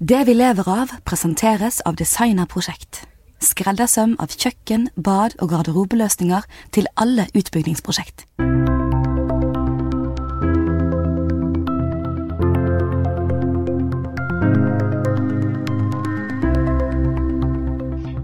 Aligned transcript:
Det 0.00 0.24
vi 0.26 0.32
lever 0.34 0.66
av, 0.66 0.90
presenteres 1.06 1.76
av 1.86 1.94
Designerprosjekt. 1.94 3.04
Skreddersøm 3.38 4.16
av 4.18 4.32
kjøkken, 4.34 4.88
bad 4.98 5.36
og 5.38 5.52
garderobeløsninger 5.52 6.42
til 6.74 6.88
alle 6.98 7.28
utbyggingsprosjekt. 7.30 8.26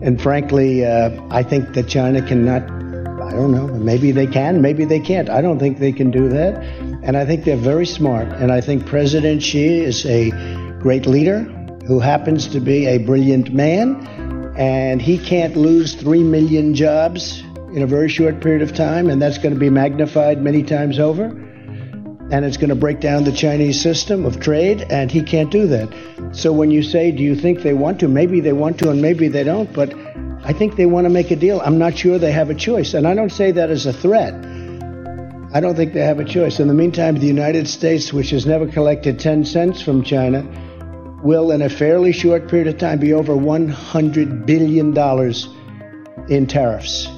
And 0.03 0.21
frankly, 0.21 0.83
uh, 0.83 1.15
I 1.31 1.45
think 1.45 1.73
that 1.75 1.87
China 1.87 2.21
cannot, 2.21 2.65
I 3.23 3.31
don't 3.31 3.53
know, 3.53 3.69
maybe 3.79 4.11
they 4.11 4.27
can, 4.27 4.61
maybe 4.61 4.85
they 4.85 4.99
can't. 4.99 5.31
I 5.31 5.41
don't 5.41 5.61
think 5.61 5.79
they 5.79 5.93
can 5.93 6.11
do 6.11 6.29
that. 6.31 6.59
And 7.05 7.17
I 7.17 7.25
think 7.25 7.45
they're 7.45 7.57
very 7.57 7.87
smart. 7.87 8.27
And 8.41 8.51
I 8.51 8.61
think 8.61 8.87
President 8.87 9.41
Xi 9.41 9.85
is 9.85 10.05
a 10.05 10.33
great 10.83 11.07
leader 11.07 11.47
who 11.91 11.99
happens 11.99 12.47
to 12.47 12.61
be 12.61 12.87
a 12.87 12.99
brilliant 12.99 13.53
man. 13.53 14.55
And 14.57 15.03
he 15.03 15.19
can't 15.19 15.57
lose 15.57 15.97
3 15.97 16.23
million 16.23 16.73
jobs 16.73 17.41
in 17.75 17.83
a 17.83 17.87
very 17.87 18.09
short 18.09 18.41
period 18.41 18.63
of 18.63 18.73
time. 18.73 19.11
And 19.11 19.21
that's 19.21 19.39
going 19.39 19.55
to 19.55 19.59
be 19.59 19.71
magnified 19.71 20.41
many 20.41 20.63
times 20.63 21.01
over. 21.01 21.25
And 21.25 22.45
it's 22.45 22.59
going 22.59 22.69
to 22.69 22.77
break 22.77 23.01
down 23.01 23.25
the 23.25 23.33
Chinese 23.33 23.83
system 23.83 24.25
of 24.25 24.39
trade. 24.39 24.87
And 24.89 25.11
he 25.11 25.21
can't 25.21 25.51
do 25.51 25.67
that. 25.67 25.93
So 26.31 26.53
when 26.53 26.71
you 26.71 26.85
say, 26.85 27.11
do 27.11 27.25
you 27.25 27.35
think 27.35 27.63
they 27.63 27.75
want 27.75 27.99
to? 28.01 28.09
Maybe 28.09 28.39
they 28.39 28.53
want 28.53 28.79
to 28.79 28.91
and 28.91 29.03
maybe 29.03 29.27
they 29.27 29.43
don't. 29.43 29.73
But 29.73 29.93
I 30.45 30.53
think 30.53 30.77
they 30.77 30.87
want 30.87 31.07
to 31.07 31.11
make 31.11 31.33
a 31.33 31.37
deal. 31.37 31.61
I'm 31.61 31.79
not 31.79 31.99
sure 31.99 32.21
they 32.21 32.31
have 32.31 32.51
a 32.51 32.55
choice. 32.55 32.95
And 32.95 33.05
I 33.05 33.17
don't 33.17 33.33
say 33.33 33.51
that 33.51 33.69
as 33.69 33.87
a 33.87 33.93
threat. 33.93 34.33
I 35.53 35.59
don't 35.59 35.75
think 35.75 35.93
they 35.93 36.05
have 36.05 36.21
a 36.21 36.25
choice. 36.25 36.61
In 36.61 36.69
the 36.69 36.75
meantime, 36.75 37.17
the 37.17 37.27
United 37.27 37.67
States, 37.67 38.13
which 38.13 38.31
has 38.31 38.47
never 38.47 38.69
collected 38.69 39.19
10 39.19 39.45
cents 39.45 39.83
from 39.83 40.05
China, 40.05 40.47
will, 41.23 41.51
in 41.51 41.63
a 41.63 41.69
fairly 41.69 42.13
short 42.13 42.49
period 42.49 42.69
of 42.69 42.79
time, 42.79 42.99
be 42.99 43.13
over 43.13 43.35
$100 43.35 44.47
billion 44.47 44.89
in 46.29 46.47
tariffs. 46.47 47.09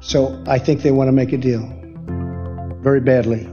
So 0.00 0.42
I 0.46 0.58
think 0.58 0.82
they 0.82 0.90
want 0.90 1.08
to 1.08 1.12
make 1.12 1.32
a 1.32 1.38
deal. 1.38 1.62
Very 2.82 3.00
badly. 3.00 3.46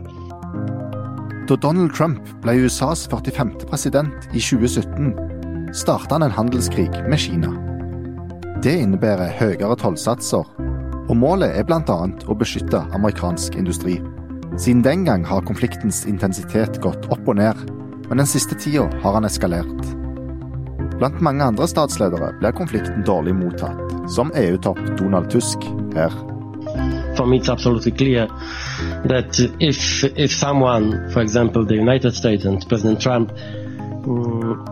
Da 1.47 1.55
Donald 1.55 1.93
Trump 1.93 2.19
ble 2.41 2.53
USAs 2.65 3.07
45. 3.07 3.67
president 3.69 4.13
i 4.33 4.39
2017, 4.39 5.73
starta 5.73 6.15
han 6.15 6.23
en 6.23 6.31
handelskrig 6.31 6.89
med 7.07 7.19
Kina. 7.19 7.53
Det 8.63 8.73
innebærer 8.81 9.31
høyere 9.39 9.75
tollsatser, 9.79 10.43
og 11.07 11.15
målet 11.15 11.55
er 11.55 11.63
bl.a. 11.63 11.97
å 12.27 12.35
beskytte 12.35 12.81
amerikansk 12.95 13.55
industri. 13.55 14.01
Siden 14.57 14.83
den 14.83 15.05
gang 15.05 15.23
har 15.27 15.45
konfliktens 15.47 16.05
intensitet 16.09 16.81
gått 16.83 17.07
opp 17.13 17.27
og 17.27 17.39
ned, 17.39 17.63
men 18.07 18.17
den 18.17 18.27
siste 18.27 18.55
tida 18.55 18.89
har 19.03 19.13
han 19.13 19.25
eskalert. 19.25 19.97
Blant 20.97 21.21
mange 21.21 21.43
andre 21.43 21.67
statsledere 21.67 22.31
blir 22.39 22.55
konflikten 22.57 23.03
dårlig 23.05 23.35
mottatt, 23.35 23.93
som 24.09 24.31
EU-topp 24.35 24.79
Donald 24.97 25.29
Tusk 25.31 25.67
her. 25.93 26.13
For 27.17 27.25
me, 27.25 27.37
it's 27.37 27.49
absolutely 27.49 27.91
clear 27.91 28.27
that 29.05 29.39
if 29.59 30.03
if 30.03 30.31
someone, 30.31 31.09
for 31.11 31.21
example, 31.21 31.65
the 31.65 31.75
United 31.75 32.13
States 32.15 32.45
and 32.45 32.67
President 32.69 33.01
Trump, 33.01 33.31
um, 34.07 34.65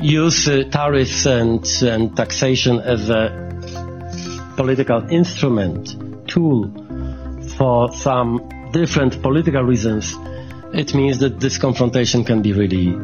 use 0.00 0.48
uh, 0.48 0.62
tariffs 0.70 1.26
and 1.26 1.64
and 1.82 2.16
taxation 2.16 2.80
as 2.80 3.10
a 3.10 3.30
political 4.56 5.02
instrument, 5.10 5.96
tool 6.26 6.70
for 7.56 7.92
some 7.92 8.40
different 8.72 9.22
political 9.22 9.62
reasons, 9.62 10.16
it 10.76 10.94
means 10.94 11.18
that 11.18 11.40
this 11.40 11.58
confrontation 11.58 12.24
can 12.24 12.42
be 12.42 12.52
really 12.52 12.94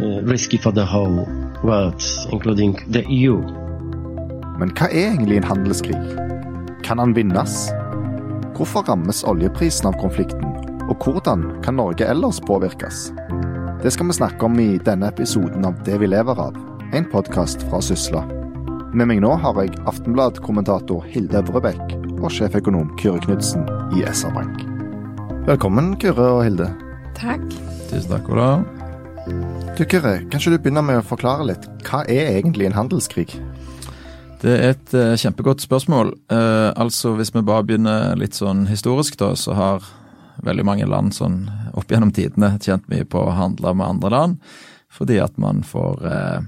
uh, 0.00 0.22
risky 0.22 0.56
for 0.56 0.72
the 0.72 0.84
whole 0.84 1.26
world, 1.64 2.02
including 2.32 2.78
the 2.92 3.02
EU. 3.08 3.40
Men 4.58 4.70
hva 4.78 4.86
er 4.90 5.12
egentlig 5.12 5.40
en 5.40 5.48
handelskrig? 5.50 5.98
Kan 6.86 7.02
han 7.02 7.14
vinnes? 7.14 7.68
Hvorfor 8.54 8.86
rammes 8.86 9.24
oljeprisen 9.26 9.90
av 9.90 9.98
konflikten, 10.00 10.54
og 10.88 11.04
hvordan 11.04 11.44
kan 11.62 11.78
Norge 11.78 12.06
ellers 12.06 12.40
påvirkes? 12.40 13.10
Det 13.82 13.92
skal 13.94 14.10
vi 14.10 14.18
snakke 14.18 14.46
om 14.46 14.58
i 14.58 14.78
denne 14.82 15.10
episoden 15.10 15.66
av 15.66 15.78
Det 15.86 15.98
vi 15.98 16.10
lever 16.10 16.38
av, 16.48 16.58
en 16.94 17.06
podkast 17.10 17.62
fra 17.70 17.82
Sysla. 17.82 18.24
Med 18.94 19.10
meg 19.10 19.22
nå 19.22 19.34
har 19.42 19.58
jeg 19.62 19.78
Aftenblad-kommentator 19.90 21.06
Hilde 21.10 21.42
Øvrebekk 21.42 21.98
og 22.18 22.30
sjeføkonom 22.34 22.94
Kyrre 22.98 23.22
Knudsen 23.26 23.66
i 23.94 24.06
SR-Bank. 24.06 24.66
Velkommen, 25.46 25.94
Kyrre 26.00 26.34
og 26.38 26.44
Hilde. 26.46 26.74
Takk. 27.16 27.44
Tusen 27.88 28.10
takk 28.10 28.28
Ola. 28.28 28.64
du 29.76 29.84
Kyrre, 29.84 30.18
kan 30.30 30.40
ikke 30.40 30.52
du 30.52 30.58
begynne 30.58 30.82
med 30.84 31.00
å 31.00 31.06
forklare 31.06 31.46
litt? 31.48 31.64
Hva 31.86 32.02
er 32.10 32.34
egentlig 32.36 32.68
en 32.68 32.76
handelskrig? 32.76 33.38
Det 34.38 34.52
er 34.54 34.74
et 34.74 34.92
uh, 34.94 35.16
kjempegodt 35.18 35.64
spørsmål. 35.64 36.12
Uh, 36.30 36.70
altså, 36.78 37.16
Hvis 37.18 37.32
vi 37.34 37.42
bare 37.42 37.64
begynner 37.66 38.14
litt 38.18 38.38
sånn 38.38 38.66
historisk, 38.70 39.18
da, 39.18 39.32
så 39.34 39.56
har 39.58 39.88
veldig 40.46 40.66
mange 40.66 40.86
land 40.86 41.16
sånn 41.16 41.48
opp 41.74 41.90
gjennom 41.90 42.12
tidene 42.14 42.52
tjent 42.62 42.86
mye 42.92 43.06
på 43.08 43.24
å 43.24 43.34
handle 43.34 43.74
med 43.74 43.96
andre 43.96 44.12
land, 44.14 44.36
fordi 44.94 45.18
at 45.18 45.34
man 45.42 45.64
får 45.66 46.04
uh, 46.06 46.38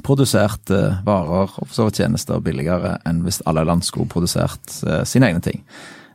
produsert 0.00 0.72
varer 1.04 1.52
og 1.52 1.66
for 1.66 1.74
så 1.76 1.88
vidt 1.90 2.00
tjenester 2.00 2.40
billigere 2.40 2.94
enn 3.04 3.20
hvis 3.26 3.42
alle 3.44 3.66
land 3.68 3.84
skulle 3.84 4.08
produsert 4.08 4.72
sine 5.04 5.28
egne 5.28 5.44
ting. 5.44 5.60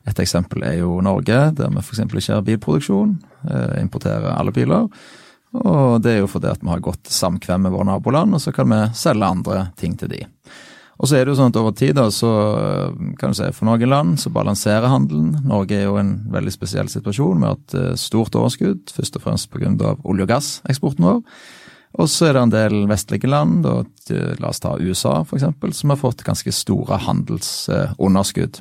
Et 0.08 0.20
eksempel 0.24 0.64
er 0.64 0.80
jo 0.80 1.02
Norge, 1.04 1.40
der 1.58 1.72
vi 1.74 1.84
f.eks. 1.84 2.04
ikke 2.06 2.38
har 2.38 2.46
bilproduksjon, 2.48 3.18
importerer 3.82 4.32
alle 4.38 4.54
biler. 4.56 4.88
Og 5.58 6.00
det 6.04 6.14
er 6.14 6.22
jo 6.22 6.30
fordi 6.32 6.52
at 6.52 6.64
vi 6.64 6.72
har 6.72 6.84
godt 6.84 7.12
samkvem 7.12 7.68
med 7.68 7.74
våre 7.76 7.88
naboland, 7.90 8.36
og 8.36 8.42
så 8.44 8.54
kan 8.56 8.70
vi 8.72 8.82
selge 8.98 9.28
andre 9.28 9.68
ting 9.80 9.98
til 10.00 10.12
de. 10.12 10.24
Og 10.98 11.06
så 11.10 11.18
er 11.18 11.26
det 11.26 11.36
jo 11.36 11.38
sånn 11.38 11.52
at 11.52 11.60
over 11.62 11.76
tid, 11.78 11.94
da, 12.00 12.08
så 12.10 12.30
kan 13.20 13.34
du 13.34 13.38
si 13.38 13.52
for 13.54 13.70
noen 13.70 13.92
land 13.92 14.18
så 14.22 14.32
balanserer 14.34 14.90
handelen. 14.90 15.36
Norge 15.46 15.78
er 15.78 15.86
jo 15.86 16.00
en 16.02 16.16
veldig 16.34 16.54
spesiell 16.56 16.90
situasjon 16.90 17.44
med 17.44 17.54
et 17.54 18.00
stort 18.02 18.36
overskudd, 18.38 18.90
først 18.96 19.20
og 19.20 19.28
fremst 19.28 19.52
pga. 19.54 19.94
olje- 20.04 20.26
og 20.26 20.32
gasseksporten 20.32 21.06
vår. 21.06 21.22
Og 21.98 22.10
så 22.12 22.28
er 22.28 22.34
det 22.36 22.42
en 22.42 22.54
del 22.54 22.88
vestlige 22.90 23.30
land, 23.30 23.62
da, 23.66 23.84
la 24.42 24.50
oss 24.50 24.62
ta 24.62 24.76
USA 24.78 25.22
f.eks., 25.22 25.46
som 25.80 25.94
har 25.94 26.02
fått 26.02 26.26
ganske 26.26 26.52
store 26.54 26.98
handelsunderskudd. 27.06 28.60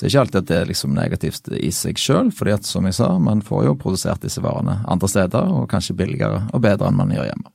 Så 0.00 0.08
ikke 0.08 0.20
alltid 0.22 0.38
at 0.38 0.48
det 0.48 0.56
er 0.56 0.68
liksom 0.70 0.94
negativt 0.96 1.48
i 1.52 1.68
seg 1.76 1.98
sjøl, 2.00 2.30
fordi 2.32 2.54
at 2.54 2.64
som 2.64 2.86
jeg 2.88 2.96
sa, 2.96 3.10
man 3.20 3.42
får 3.44 3.66
jo 3.66 3.74
produsert 3.76 4.22
disse 4.24 4.40
varene 4.40 4.78
andre 4.88 5.10
steder, 5.12 5.50
og 5.52 5.66
kanskje 5.68 5.98
billigere 5.98 6.46
og 6.56 6.62
bedre 6.64 6.88
enn 6.88 6.96
man 6.96 7.12
gjør 7.12 7.28
hjemme. 7.28 7.52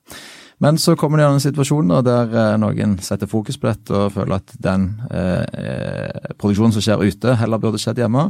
Men 0.61 0.77
så 0.77 0.93
kommer 0.93 1.17
det 1.17 1.25
en 1.25 1.41
situasjon 1.41 1.89
der 2.05 2.37
eh, 2.37 2.51
noen 2.61 2.99
setter 3.01 3.25
fokus 3.31 3.57
på 3.57 3.71
dette 3.71 3.97
og 3.97 4.13
føler 4.13 4.37
at 4.37 4.53
den 4.61 4.85
eh, 5.09 6.29
produksjonen 6.37 6.77
som 6.77 6.85
skjer 6.85 7.01
ute, 7.01 7.33
heller 7.41 7.63
burde 7.65 7.81
skjedd 7.81 8.03
hjemme. 8.03 8.27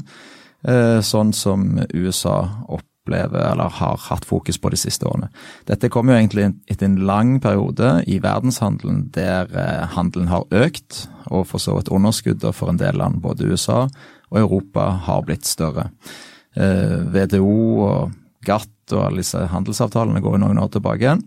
Eh, 0.63 1.03
sånn 1.03 1.35
som 1.35 1.67
USA 1.91 2.39
opplever, 3.05 3.51
eller 3.51 3.69
har 3.69 3.97
hatt 3.97 4.25
fokus 4.25 4.57
på 4.57 4.69
de 4.69 4.77
siste 4.77 5.05
årene. 5.05 5.29
Dette 5.65 5.89
kommer 5.89 6.13
jo 6.13 6.19
egentlig 6.19 6.53
etter 6.67 6.85
en 6.85 7.05
lang 7.05 7.39
periode 7.39 8.03
i 8.07 8.19
verdenshandelen 8.19 9.11
der 9.13 9.49
eh, 9.53 9.85
handelen 9.93 10.27
har 10.27 10.45
økt, 10.51 11.07
og 11.29 11.47
for 11.47 11.61
så 11.61 11.77
vidt 11.77 11.89
underskuddet 11.93 12.55
for 12.55 12.69
en 12.69 12.81
del 12.81 12.97
land, 12.97 13.21
både 13.21 13.45
USA 13.45 13.87
og 14.31 14.39
Europa, 14.39 14.89
har 15.05 15.21
blitt 15.25 15.45
større. 15.45 15.91
Eh, 16.55 17.05
WTO 17.13 17.85
og 17.85 18.11
GATT 18.45 18.93
og 18.93 19.05
alle 19.05 19.21
disse 19.21 19.45
handelsavtalene 19.49 20.21
går 20.21 20.37
jo 20.37 20.43
noen 20.45 20.61
år 20.61 20.71
tilbake 20.73 21.05
igjen. 21.05 21.23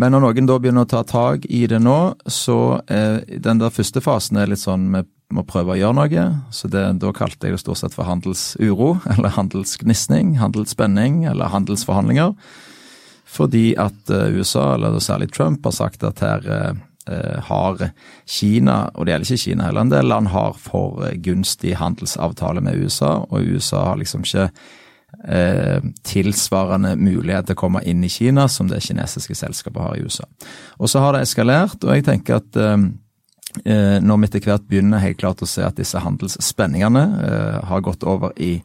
Men 0.00 0.14
når 0.14 0.22
noen 0.24 0.46
da 0.48 0.56
begynner 0.60 0.86
å 0.86 0.88
ta 0.88 1.02
tak 1.04 1.44
i 1.52 1.66
det 1.68 1.80
nå, 1.82 2.14
så 2.24 2.80
eh, 2.88 3.20
den 3.40 3.60
der 3.60 3.72
første 3.72 4.00
fasen 4.00 4.40
er 4.40 4.48
litt 4.48 4.62
sånn 4.62 4.88
vi 4.92 5.04
må 5.34 5.44
prøve 5.48 5.74
å 5.74 5.78
gjøre 5.78 5.96
noe. 5.98 6.26
Så 6.54 6.70
det, 6.72 6.82
da 7.02 7.12
kalte 7.16 7.48
jeg 7.48 7.56
det 7.56 7.62
stort 7.62 7.80
sett 7.82 7.96
for 7.96 8.08
handelsuro, 8.08 8.92
eller 9.14 9.36
handelsgnisning, 9.36 10.36
handelsspenning 10.42 11.24
eller 11.30 11.52
handelsforhandlinger. 11.54 12.34
Fordi 13.30 13.66
at 13.78 14.10
eh, 14.10 14.36
USA, 14.36 14.74
eller 14.74 14.98
særlig 15.02 15.30
Trump, 15.34 15.64
har 15.66 15.76
sagt 15.76 16.06
at 16.06 16.22
her 16.24 16.50
eh, 16.50 17.38
har 17.46 17.86
Kina, 18.28 18.82
og 18.94 19.06
det 19.06 19.14
gjelder 19.14 19.30
ikke 19.30 19.44
Kina 19.44 19.66
heller, 19.66 19.86
en 19.86 19.94
del 19.94 20.10
land 20.10 20.30
har 20.34 20.58
for 20.58 21.00
gunstig 21.24 21.72
handelsavtale 21.80 22.62
med 22.62 22.82
USA, 22.84 23.16
og 23.30 23.54
USA 23.54 23.88
har 23.90 23.98
liksom 24.02 24.26
ikke 24.26 24.50
Eh, 25.28 25.82
tilsvarende 26.06 26.94
mulighet 26.96 27.48
til 27.48 27.56
å 27.56 27.58
komme 27.58 27.82
inn 27.84 28.00
i 28.06 28.08
Kina 28.08 28.46
som 28.48 28.68
det 28.70 28.78
kinesiske 28.86 29.34
selskapet 29.36 29.82
har 29.82 29.98
i 29.98 30.04
USA. 30.06 30.24
Og 30.78 30.88
så 30.88 31.02
har 31.02 31.12
det 31.12 31.24
eskalert, 31.26 31.82
og 31.82 31.92
jeg 31.92 32.06
tenker 32.06 32.38
at 32.38 32.56
eh, 32.56 32.86
når 34.00 34.20
vi 34.20 34.28
etter 34.28 34.46
hvert 34.46 34.68
begynner 34.70 35.02
helt 35.02 35.18
klart 35.18 35.42
å 35.42 35.48
se 35.48 35.64
at 35.66 35.78
disse 35.80 35.98
handelsspenningene 35.98 37.02
eh, 37.26 37.58
har 37.66 37.82
gått 37.82 38.06
over 38.06 38.34
i 38.38 38.60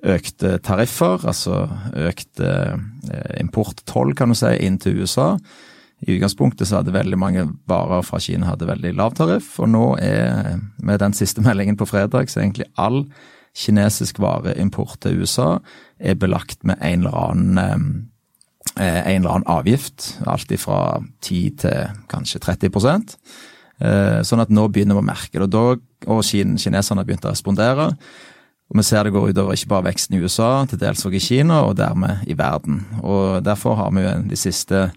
økte 0.00 0.58
tariffer, 0.64 1.24
altså 1.28 1.66
økt 2.08 2.40
eh, 2.44 2.76
importtoll, 3.40 4.14
kan 4.16 4.32
du 4.32 4.38
si, 4.38 4.52
inn 4.64 4.78
til 4.80 5.02
USA. 5.02 5.34
I 6.00 6.14
utgangspunktet 6.14 6.68
så 6.68 6.80
hadde 6.80 6.94
veldig 6.96 7.18
mange 7.20 7.44
varer 7.68 8.04
fra 8.06 8.20
Kina 8.22 8.48
hadde 8.48 8.68
veldig 8.68 8.94
lav 8.96 9.16
tariff, 9.18 9.58
og 9.60 9.68
nå 9.72 9.84
er, 10.00 10.56
med 10.80 11.02
den 11.02 11.16
siste 11.16 11.44
meldingen 11.46 11.76
på 11.80 11.88
fredag, 11.88 12.30
så 12.30 12.40
er 12.40 12.48
egentlig 12.48 12.70
all 12.80 13.04
kinesisk 13.56 14.20
vareimport 14.22 15.00
til 15.02 15.20
USA 15.24 15.58
er 15.98 16.16
belagt 16.16 16.62
med 16.64 16.78
en 16.80 17.02
eller 17.02 17.16
annen 17.18 17.58
eh, 18.78 19.00
en 19.00 19.22
eller 19.24 19.34
annen 19.34 19.50
avgift. 19.50 20.20
Alt 20.30 20.52
fra 20.62 21.00
10 21.20 21.56
til 21.64 22.04
kanskje 22.08 22.40
30 22.46 22.68
eh, 22.70 23.10
Sånn 23.80 24.42
at 24.42 24.50
nå 24.52 24.66
begynner 24.68 24.98
vi 24.98 25.00
å 25.00 25.06
merke 25.08 25.40
det. 25.40 25.48
Og, 25.56 26.20
kineserne 26.24 27.00
har 27.00 27.08
begynt 27.08 27.24
å 27.24 27.32
respondere. 27.32 27.86
Og 28.70 28.78
Vi 28.78 28.84
ser 28.86 29.04
det 29.04 29.12
går 29.14 29.32
utover 29.32 29.56
ikke 29.56 29.70
bare 29.72 29.88
veksten 29.88 30.14
i 30.14 30.20
USA, 30.22 30.64
til 30.68 30.78
dels 30.78 31.02
også 31.02 31.16
i 31.16 31.22
Kina, 31.22 31.62
og 31.66 31.78
dermed 31.80 32.22
i 32.30 32.36
verden. 32.38 32.84
Og 33.02 33.42
Derfor 33.42 33.74
har 33.80 33.90
vi 33.90 34.04
de 34.30 34.38
siste 34.38 34.90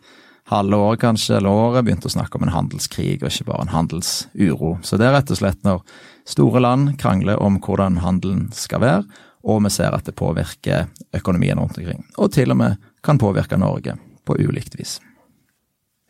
halve 0.52 0.78
året 0.78 1.02
kanskje, 1.02 1.38
eller 1.38 1.50
året 1.50 1.86
begynt 1.86 2.06
å 2.06 2.12
snakke 2.12 2.38
om 2.38 2.46
en 2.46 2.54
handelskrig, 2.54 3.22
og 3.24 3.32
ikke 3.32 3.48
bare 3.50 3.66
en 3.66 3.74
handelsuro. 3.74 4.76
Så 4.84 5.00
det 5.00 5.08
er 5.08 5.16
rett 5.18 5.32
og 5.32 5.40
slett 5.40 5.64
når 5.66 5.82
store 6.30 6.62
land 6.62 6.98
krangler 7.02 7.42
om 7.42 7.58
hvordan 7.64 8.02
handelen 8.04 8.50
skal 8.54 8.84
være, 8.84 9.22
og 9.44 9.64
vi 9.66 9.74
ser 9.74 9.96
at 9.96 10.06
det 10.08 10.16
påvirker 10.20 10.86
økonomien 11.16 11.60
rundt 11.60 11.80
omkring. 11.80 12.06
Og 12.18 12.32
til 12.36 12.54
og 12.54 12.60
med 12.60 12.78
kan 13.04 13.20
påvirke 13.20 13.58
Norge 13.60 13.98
på 14.24 14.38
ulikt 14.40 14.78
vis. 14.80 15.00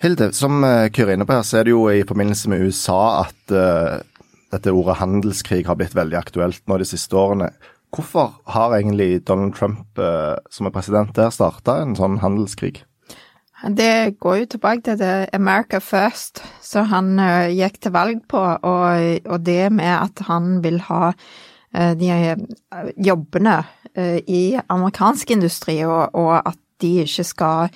Hilde, 0.03 0.33
som 0.35 0.63
eh, 0.67 0.89
Kyrre 0.91 1.13
inne 1.15 1.23
på 1.23 1.31
her, 1.37 1.45
så 1.47 1.61
er 1.61 1.63
det 1.63 1.71
jo 1.71 1.85
i 1.87 2.03
forbindelse 2.03 2.49
med 2.51 2.65
USA 2.67 3.21
at 3.21 3.53
uh, 3.55 4.01
dette 4.51 4.73
ordet 4.75 4.97
handelskrig 4.99 5.61
har 5.63 5.77
blitt 5.79 5.95
veldig 5.95 6.17
aktuelt 6.19 6.59
nå 6.67 6.75
de 6.81 6.87
siste 6.89 7.15
årene. 7.15 7.47
Hvorfor 7.95 8.33
har 8.51 8.75
egentlig 8.75 9.21
Donald 9.23 9.55
Trump, 9.55 9.85
uh, 9.95 10.35
som 10.51 10.67
er 10.67 10.73
president 10.75 11.13
der, 11.15 11.31
starta 11.31 11.77
en 11.79 11.95
sånn 11.95 12.19
handelskrig? 12.19 12.81
Det 13.63 14.19
går 14.19 14.41
jo 14.41 14.49
tilbake 14.57 14.83
til 14.89 14.99
det 14.99 15.13
America 15.31 15.79
First, 15.79 16.43
som 16.59 16.91
han 16.91 17.15
uh, 17.15 17.47
gikk 17.47 17.79
til 17.79 17.95
valg 17.95 18.27
på, 18.27 18.43
og, 18.43 19.23
og, 19.23 19.39
det 19.47 19.71
med 19.71 19.93
at 20.01 20.25
han 20.27 20.57
vil 20.65 20.81
ha 20.89 21.13
uh, 21.13 21.93
de 21.95 22.35
jobbene 22.99 23.61
uh, 23.95 24.19
i 24.19 24.59
amerikansk 24.67 25.31
industri, 25.37 25.79
og, 25.87 26.11
og, 26.11 26.41
at 26.43 26.59
de 26.83 26.97
ikke 27.05 27.23
skal 27.23 27.71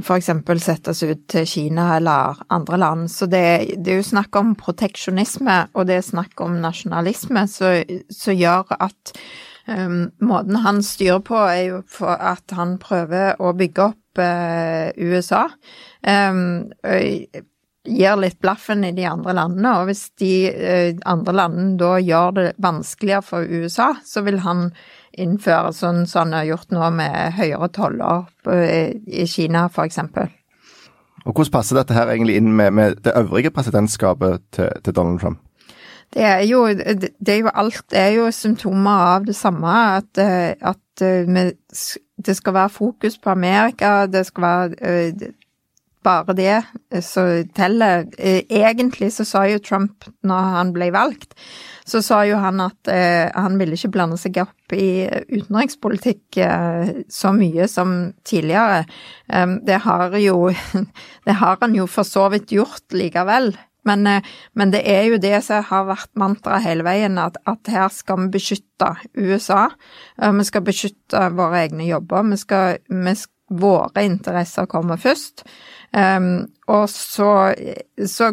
f.eks. 0.00 0.30
settes 0.62 1.02
ut 1.02 1.26
til 1.30 1.46
Kina 1.48 1.96
eller 1.96 2.40
andre 2.54 2.78
land. 2.80 3.10
Så 3.10 3.26
det, 3.26 3.76
det, 3.76 3.92
er 3.92 4.00
jo 4.00 4.08
snakk 4.10 4.36
om 4.38 4.54
proteksjonisme, 4.58 5.58
og 5.74 5.88
det 5.88 5.98
er 5.98 6.06
snakk 6.06 6.40
om 6.44 6.58
nasjonalisme, 6.62 7.46
som 7.50 8.38
gjør 8.38 8.74
at 8.78 9.14
um, 9.68 10.08
måten 10.20 10.60
han 10.64 10.82
styrer 10.84 11.22
på, 11.24 11.38
er 11.46 11.64
jo 11.68 11.82
at 12.08 12.56
han 12.56 12.78
prøver 12.82 13.38
å 13.42 13.54
bygge 13.58 13.90
opp 13.90 14.22
uh, 14.22 14.90
USA. 14.96 15.46
Um, 16.02 16.68
gir 17.88 18.18
litt 18.20 18.38
blaffen 18.44 18.84
i 18.84 18.92
de 18.96 19.06
andre 19.08 19.34
landene, 19.38 19.74
og 19.80 19.88
hvis 19.90 20.08
de 20.20 20.32
uh, 20.52 20.92
andre 21.08 21.36
landene 21.42 21.76
da 21.80 21.96
gjør 22.02 22.38
det 22.38 22.48
vanskeligere 22.62 23.24
for 23.24 23.48
USA, 23.48 23.94
så 24.04 24.24
vil 24.26 24.42
han 24.46 24.70
innføre 25.12 25.72
sånn 25.72 26.04
som 26.06 26.26
han 26.26 26.40
har 26.40 26.48
gjort 26.50 26.74
nå 26.74 26.90
med 26.94 27.38
høyere 27.38 27.68
toller 27.74 28.28
i 29.06 29.26
Kina, 29.30 29.66
f.eks. 29.68 30.00
Og 31.24 31.34
Hvordan 31.34 31.52
passer 31.52 31.78
dette 31.78 31.96
her 31.96 32.10
egentlig 32.12 32.38
inn 32.40 32.52
med, 32.56 32.72
med 32.72 33.02
det 33.04 33.16
øvrige 33.18 33.52
presidentskapet 33.54 34.44
til, 34.54 34.70
til 34.84 34.96
Donald 34.96 35.20
Trump? 35.20 35.42
Det 36.14 36.24
er 36.24 36.44
jo, 36.48 36.62
det 36.72 37.28
er 37.28 37.42
jo 37.42 37.50
alt 37.52 37.92
er 37.92 38.14
jo 38.16 38.30
symptomer 38.32 39.02
av 39.16 39.26
det 39.28 39.36
samme. 39.36 39.74
At, 39.98 40.18
at 40.18 41.02
det 42.26 42.36
skal 42.36 42.54
være 42.54 42.72
fokus 42.72 43.18
på 43.18 43.30
Amerika, 43.30 44.06
det 44.06 44.24
skal 44.26 44.42
være 44.42 45.32
bare 46.06 46.34
det 46.38 47.02
som 47.04 47.30
teller. 47.56 48.06
Egentlig 48.18 49.10
så 49.14 49.26
sa 49.28 49.44
jo 49.48 49.60
Trump, 49.62 50.06
når 50.26 50.52
han 50.54 50.72
ble 50.76 50.90
valgt, 50.94 51.34
så 51.88 52.02
sa 52.04 52.20
jo 52.28 52.38
han 52.40 52.60
at 52.60 52.90
eh, 52.92 53.28
han 53.32 53.56
ville 53.60 53.76
ikke 53.78 53.92
blande 53.94 54.18
seg 54.20 54.40
opp 54.42 54.74
i 54.76 55.08
utenrikspolitikk 55.08 56.40
eh, 56.44 56.90
så 57.12 57.32
mye 57.36 57.68
som 57.70 57.94
tidligere. 58.28 58.84
Det 59.64 59.80
har 59.84 60.16
jo 60.20 60.50
Det 61.28 61.36
har 61.40 61.58
han 61.60 61.74
jo 61.76 61.88
for 61.90 62.08
så 62.08 62.28
vidt 62.32 62.52
gjort 62.52 62.92
likevel. 62.96 63.52
Men, 63.88 64.06
eh, 64.06 64.28
men, 64.52 64.72
det 64.74 64.82
er 64.84 65.08
jo 65.08 65.20
det 65.22 65.38
som 65.46 65.64
har 65.64 65.88
vært 65.88 66.12
mantraet 66.18 66.66
hele 66.66 66.84
veien, 66.84 67.18
at, 67.20 67.38
at, 67.48 67.72
her 67.72 67.88
skal 67.94 68.24
vi 68.24 68.34
beskytte 68.36 68.92
USA. 69.16 69.68
Vi 70.18 70.44
skal 70.48 70.66
beskytte 70.66 71.28
våre 71.36 71.64
egne 71.64 71.88
jobber. 71.88 72.26
Vi 72.28 72.40
skal, 72.40 72.82
vi, 72.88 73.14
våre 73.48 74.04
interesser 74.04 74.68
kommer 74.70 75.00
først. 75.00 75.44
Um, 75.92 76.48
og 76.68 76.88
så, 76.92 77.54
så, 78.06 78.32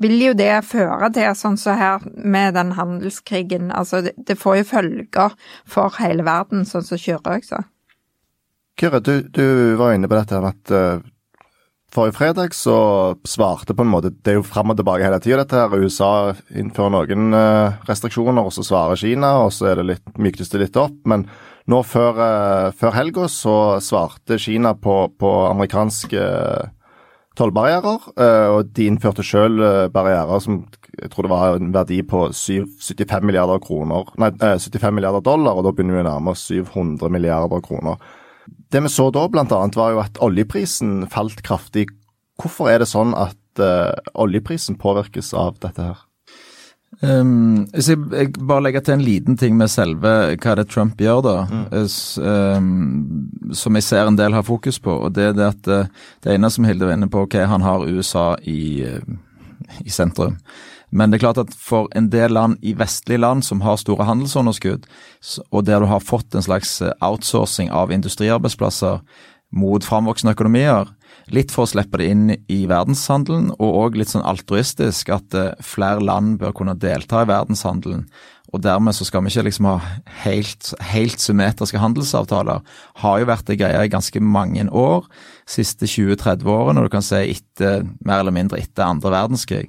vil 0.00 0.14
jo 0.16 0.32
det 0.32 0.64
føre 0.64 1.10
til, 1.12 1.28
sånn 1.36 1.58
som 1.60 1.74
så 1.74 1.76
her 1.76 2.04
med 2.16 2.54
den 2.56 2.70
handelskrigen, 2.78 3.68
altså 3.68 4.00
det, 4.06 4.14
det, 4.16 4.38
får 4.40 4.62
jo 4.62 4.68
følger 4.70 5.34
for 5.68 5.98
hele 6.00 6.24
verden, 6.24 6.64
sånn 6.64 6.86
som 6.86 7.00
Kyrre 7.00 7.36
sa. 7.44 7.60
Kyrre, 8.80 9.02
du, 9.04 9.28
du, 9.28 9.44
var 9.76 9.92
inne 9.92 10.08
på 10.08 10.16
dette 10.16 10.40
med 10.40 10.56
at 10.56 10.72
uh, 10.72 11.10
Forrige 11.94 12.16
fredag 12.16 12.54
så 12.58 12.76
svarte 13.22 13.74
på 13.74 13.84
en 13.84 13.90
måte 13.92 14.10
Det 14.10 14.32
er 14.32 14.40
jo 14.40 14.46
fram 14.46 14.72
og 14.72 14.78
tilbake 14.80 15.04
hele 15.06 15.20
tida, 15.22 15.44
dette 15.44 15.60
her. 15.60 15.76
USA 15.78 16.32
innfører 16.50 16.90
noen 16.90 17.36
uh, 17.36 17.76
restriksjoner, 17.86 18.40
og 18.40 18.50
så 18.56 18.64
svarer 18.66 18.98
Kina, 18.98 19.36
og 19.44 19.52
så 19.54 19.68
er 19.70 19.78
det 19.78 19.84
litt, 19.92 20.16
myknes 20.18 20.50
det 20.50 20.64
litt 20.64 20.80
opp. 20.80 20.96
Men 21.06 21.28
nå 21.70 21.80
før, 21.88 22.20
uh, 22.20 22.70
før 22.76 22.96
helga 22.96 23.28
så 23.32 23.56
svarte 23.84 24.38
Kina 24.40 24.74
på, 24.76 24.96
på 25.18 25.34
amerikanske 25.48 26.24
uh, 26.24 26.72
tollbarrierer, 27.34 28.04
og 28.54 28.68
de 28.76 28.84
innførte 28.86 29.24
sjøl 29.26 29.58
barrierer 29.90 30.38
som 30.38 30.60
jeg 31.00 31.10
tror 31.10 31.26
det 31.26 31.30
var 31.32 31.56
en 31.58 31.72
verdi 31.74 31.96
på 32.06 32.28
75 32.30 33.26
milliarder 33.26 33.58
kroner, 33.62 34.06
nei, 34.22 34.30
75 34.38 34.94
milliarder 34.94 35.24
dollar, 35.24 35.58
og 35.58 35.66
da 35.66 35.72
begynner 35.74 35.98
vi 35.98 36.04
å 36.04 36.06
nærme 36.06 36.34
oss 36.34 36.44
700 36.46 37.10
milliarder 37.10 37.62
kroner. 37.64 37.98
Det 38.70 38.82
vi 38.84 38.92
så 38.92 39.08
da 39.14 39.26
bl.a. 39.30 39.44
var 39.50 39.94
jo 39.94 40.02
at 40.02 40.20
oljeprisen 40.24 41.08
falt 41.12 41.42
kraftig. 41.46 41.88
Hvorfor 42.40 42.70
er 42.70 42.82
det 42.82 42.90
sånn 42.90 43.14
at 43.18 43.62
uh, 43.62 43.94
oljeprisen 44.14 44.78
påvirkes 44.80 45.32
av 45.38 45.58
dette 45.62 45.90
her? 45.90 46.02
Um, 47.00 47.64
jeg, 47.74 47.98
jeg 48.12 48.32
bare 48.38 48.62
legger 48.66 48.84
til 48.84 48.94
en 48.96 49.04
liten 49.04 49.38
ting 49.40 49.56
med 49.58 49.72
selve 49.72 50.12
hva 50.36 50.56
det 50.58 50.68
Trump 50.70 51.00
gjør, 51.00 51.22
da. 51.26 51.36
Mm. 51.50 51.64
Um, 52.22 53.54
som 53.56 53.78
jeg 53.78 53.86
ser 53.86 54.10
en 54.10 54.18
del 54.20 54.36
har 54.36 54.46
fokus 54.46 54.78
på. 54.82 54.94
og 55.06 55.16
Det 55.16 55.30
er 55.30 55.34
det 55.38 55.48
at 55.48 55.72
uh, 55.72 56.06
det 56.24 56.36
ene 56.36 56.50
som 56.52 56.68
Hilde 56.68 56.86
var 56.86 56.98
inne 56.98 57.10
på, 57.10 57.26
ok, 57.26 57.40
han 57.50 57.66
har 57.66 57.88
USA 57.88 58.34
i, 58.42 58.86
uh, 58.86 59.58
i 59.84 59.90
sentrum. 59.90 60.38
Men 60.94 61.10
det 61.10 61.18
er 61.18 61.24
klart 61.24 61.40
at 61.42 61.54
for 61.58 61.88
en 61.98 62.06
del 62.12 62.36
land 62.36 62.60
i 62.62 62.76
vestlige 62.78 63.18
land 63.18 63.42
som 63.42 63.64
har 63.66 63.80
store 63.80 64.06
handelsunderskudd, 64.06 64.86
og 65.50 65.64
der 65.66 65.82
du 65.82 65.88
har 65.90 66.04
fått 66.04 66.36
en 66.36 66.44
slags 66.46 66.76
eh, 66.82 66.94
outsourcing 67.02 67.72
av 67.74 67.90
industriarbeidsplasser 67.90 69.00
mot 69.58 69.86
framvoksende 69.86 70.36
økonomier, 70.36 70.92
litt 71.32 71.52
for 71.54 71.64
å 71.64 71.70
slippe 71.70 72.00
det 72.00 72.10
inn 72.12 72.28
i 72.34 72.64
verdenshandelen, 72.68 73.50
og 73.56 73.80
òg 73.84 73.98
litt 73.98 74.12
sånn 74.12 74.26
altruistisk 74.26 75.12
at 75.14 75.36
eh, 75.38 75.52
flere 75.64 76.04
land 76.04 76.38
bør 76.42 76.56
kunne 76.60 76.76
delta 76.76 77.22
i 77.24 77.30
verdenshandelen. 77.30 78.06
Og 78.54 78.60
dermed 78.62 78.94
så 78.94 79.02
skal 79.06 79.24
vi 79.24 79.32
ikke 79.32 79.48
liksom 79.48 79.66
ha 79.66 79.78
helt, 80.22 80.68
helt 80.92 81.22
symmetriske 81.22 81.80
handelsavtaler. 81.82 82.60
Har 83.02 83.18
jo 83.18 83.26
vært 83.26 83.48
det 83.48 83.56
greia 83.58 83.80
i 83.82 83.90
ganske 83.90 84.20
mange 84.22 84.62
år, 84.70 85.08
siste 85.50 85.88
20-30 85.90 86.46
årene, 86.46 86.78
og 86.78 86.86
du 86.86 86.92
kan 86.92 87.02
si 87.02 87.18
etter, 87.32 87.82
mer 88.06 88.22
eller 88.22 88.36
mindre 88.36 88.60
etter 88.62 88.86
andre 88.86 89.10
verdenskrig. 89.16 89.66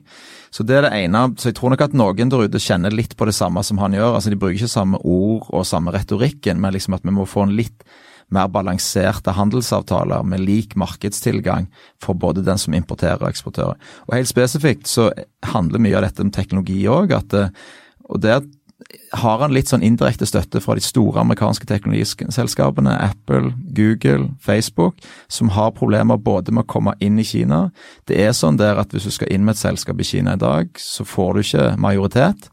Så 0.53 0.63
det 0.63 0.77
er 0.77 0.85
det 0.85 0.93
ene. 1.01 1.23
Så 1.41 1.49
jeg 1.49 1.57
tror 1.57 1.73
nok 1.73 1.81
at 1.87 1.97
noen 1.97 2.29
der 2.31 2.45
ute 2.45 2.61
kjenner 2.61 2.93
litt 2.93 3.17
på 3.17 3.25
det 3.27 3.35
samme 3.35 3.63
som 3.65 3.81
han 3.81 3.95
gjør. 3.97 4.19
Altså 4.19 4.31
De 4.31 4.37
bruker 4.39 4.59
ikke 4.59 4.71
samme 4.71 5.01
ord 5.01 5.49
og 5.49 5.65
samme 5.67 5.95
retorikken, 5.95 6.61
men 6.61 6.75
liksom 6.77 6.95
at 6.99 7.07
vi 7.07 7.15
må 7.15 7.25
få 7.27 7.47
en 7.47 7.57
litt 7.57 7.87
mer 8.33 8.49
balanserte 8.51 9.35
handelsavtaler 9.37 10.25
med 10.27 10.43
lik 10.45 10.75
markedstilgang 10.79 11.69
for 12.01 12.17
både 12.17 12.43
den 12.45 12.59
som 12.61 12.73
importerer 12.73 13.21
og 13.21 13.29
eksporterer. 13.29 13.79
Og 14.07 14.17
Helt 14.17 14.31
spesifikt 14.31 14.89
så 14.89 15.11
handler 15.45 15.83
mye 15.83 15.97
av 15.99 16.07
dette 16.07 16.25
om 16.25 16.33
teknologi 16.33 16.81
òg. 16.89 17.13
Og 17.15 18.21
der 18.21 18.43
har 19.15 19.39
han 19.39 19.53
litt 19.55 19.69
sånn 19.71 19.83
indirekte 19.85 20.27
støtte 20.27 20.59
fra 20.61 20.75
de 20.75 20.83
store 20.83 21.21
amerikanske 21.23 21.67
teknologiselskapene, 21.69 22.91
Apple, 23.07 23.53
Google, 23.77 24.33
Facebook, 24.43 24.99
som 25.31 25.53
har 25.55 25.75
problemer 25.77 26.19
både 26.21 26.51
med 26.51 26.65
å 26.65 26.71
komme 26.75 26.95
inn 26.99 27.19
i 27.21 27.27
Kina. 27.27 27.69
Det 28.09 28.19
er 28.21 28.35
sånn 28.35 28.59
der 28.59 28.81
at 28.81 28.93
hvis 28.93 29.07
du 29.07 29.13
skal 29.15 29.31
inn 29.31 29.45
med 29.47 29.55
et 29.55 29.63
selskap 29.63 30.01
i 30.01 30.07
Kina 30.07 30.35
i 30.35 30.41
dag, 30.41 30.73
så 30.79 31.07
får 31.07 31.33
du 31.33 31.45
ikke 31.45 31.69
majoritet. 31.81 32.49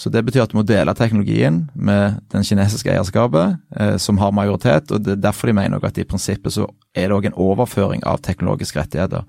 Så 0.00 0.08
det 0.08 0.22
betyr 0.24 0.46
at 0.46 0.52
du 0.52 0.56
må 0.56 0.62
dele 0.64 0.94
teknologien 0.96 1.66
med 1.76 2.22
den 2.32 2.44
kinesiske 2.46 2.88
eierskapet, 2.88 3.58
eh, 3.76 3.96
som 4.00 4.18
har 4.18 4.32
majoritet. 4.32 4.90
og 4.90 5.04
det 5.04 5.12
er 5.12 5.26
Derfor 5.28 5.46
de 5.46 5.52
mener 5.52 5.84
at 5.84 5.98
i 5.98 6.04
prinsippet 6.04 6.52
så 6.52 6.66
er 6.94 7.08
det 7.08 7.16
òg 7.16 7.26
en 7.26 7.36
overføring 7.36 8.00
av 8.06 8.22
teknologiske 8.24 8.80
rettigheter. 8.80 9.26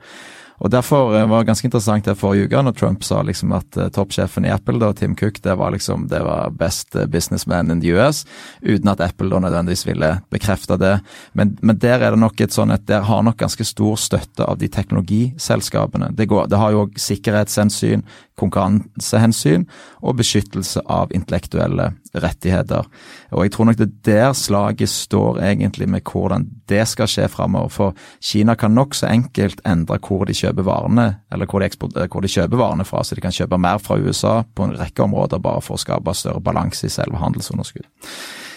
Og 0.61 0.69
Derfor 0.69 1.15
eh, 1.17 1.25
var 1.25 1.41
det 1.41 1.49
ganske 1.49 1.67
interessant 1.67 2.05
det 2.05 2.17
forrige 2.19 2.45
uke 2.45 2.61
når 2.61 2.75
Trump 2.77 3.05
sa 3.05 3.21
liksom 3.25 3.53
at 3.57 3.77
uh, 3.79 3.87
toppsjefen 3.93 4.45
i 4.45 4.51
Apple, 4.53 4.77
da, 4.81 4.91
Tim 4.93 5.15
Cook, 5.17 5.41
det 5.41 5.55
var 5.57 5.73
liksom 5.73 6.05
det 6.11 6.21
var 6.25 6.53
best 6.57 6.95
businessman 7.09 7.71
in 7.73 7.81
the 7.81 7.95
US, 7.97 8.23
uten 8.61 8.91
at 8.91 9.01
Apple 9.01 9.31
da 9.33 9.41
nødvendigvis 9.41 9.87
ville 9.87 10.11
bekrefte 10.33 10.77
det. 10.77 10.99
Men, 11.33 11.55
men, 11.61 11.79
der 11.81 12.05
er 12.05 12.13
det 12.13 12.21
nok 12.21 12.41
et 12.41 12.53
sånn 12.53 12.73
at 12.73 12.85
der 12.89 13.07
har 13.09 13.23
nok 13.25 13.39
ganske 13.41 13.65
stor 13.65 13.97
støtte 13.97 14.45
av 14.45 14.59
de 14.61 14.69
teknologiselskapene. 14.69 16.11
Det, 16.17 16.29
går, 16.29 16.51
det 16.51 16.61
har 16.61 16.75
jo 16.75 16.85
sikkerhetshensyn, 17.09 18.05
konkurransehensyn 18.37 19.65
og 20.01 20.19
beskyttelse 20.21 20.85
av 20.85 21.13
intellektuelle 21.15 21.91
rettigheter. 22.13 22.87
Og 23.31 23.45
jeg 23.45 23.53
tror 23.55 23.69
nok 23.69 23.79
det 23.79 23.87
er 23.87 23.93
der 24.11 24.33
slaget 24.37 24.89
står 24.89 25.39
egentlig 25.39 25.87
med 25.89 26.03
hvordan 26.07 26.47
det 26.69 26.83
skal 26.87 27.09
skje 27.09 27.27
framover. 27.31 27.71
For 27.71 27.95
Kina 28.23 28.55
kan 28.55 28.75
nokså 28.75 29.07
enkelt 29.07 29.61
endre 29.67 29.99
hvor 30.01 30.25
de 30.27 30.35
kjøper 30.35 30.67
varene, 30.67 31.07
eller 31.31 31.47
hvor 31.49 31.63
de, 31.63 31.69
hvor 32.07 32.21
de, 32.21 32.31
kjøper 32.31 32.57
varene 32.57 32.85
fra. 32.87 33.03
Så 33.03 33.15
de 33.15 33.23
kan 33.23 33.35
kjøpe 33.35 33.57
mer 33.57 33.79
fra 33.79 33.99
USA 33.99 34.41
på 34.43 34.67
en 34.67 34.77
rekke 34.79 35.03
områder 35.03 35.39
bare 35.39 35.63
for 35.63 35.77
å 35.77 35.81
skape 35.81 36.15
større 36.17 36.43
balanse 36.43 36.87
i 36.87 36.93
selve 36.93 37.21
handelsunderskudd. 37.21 37.87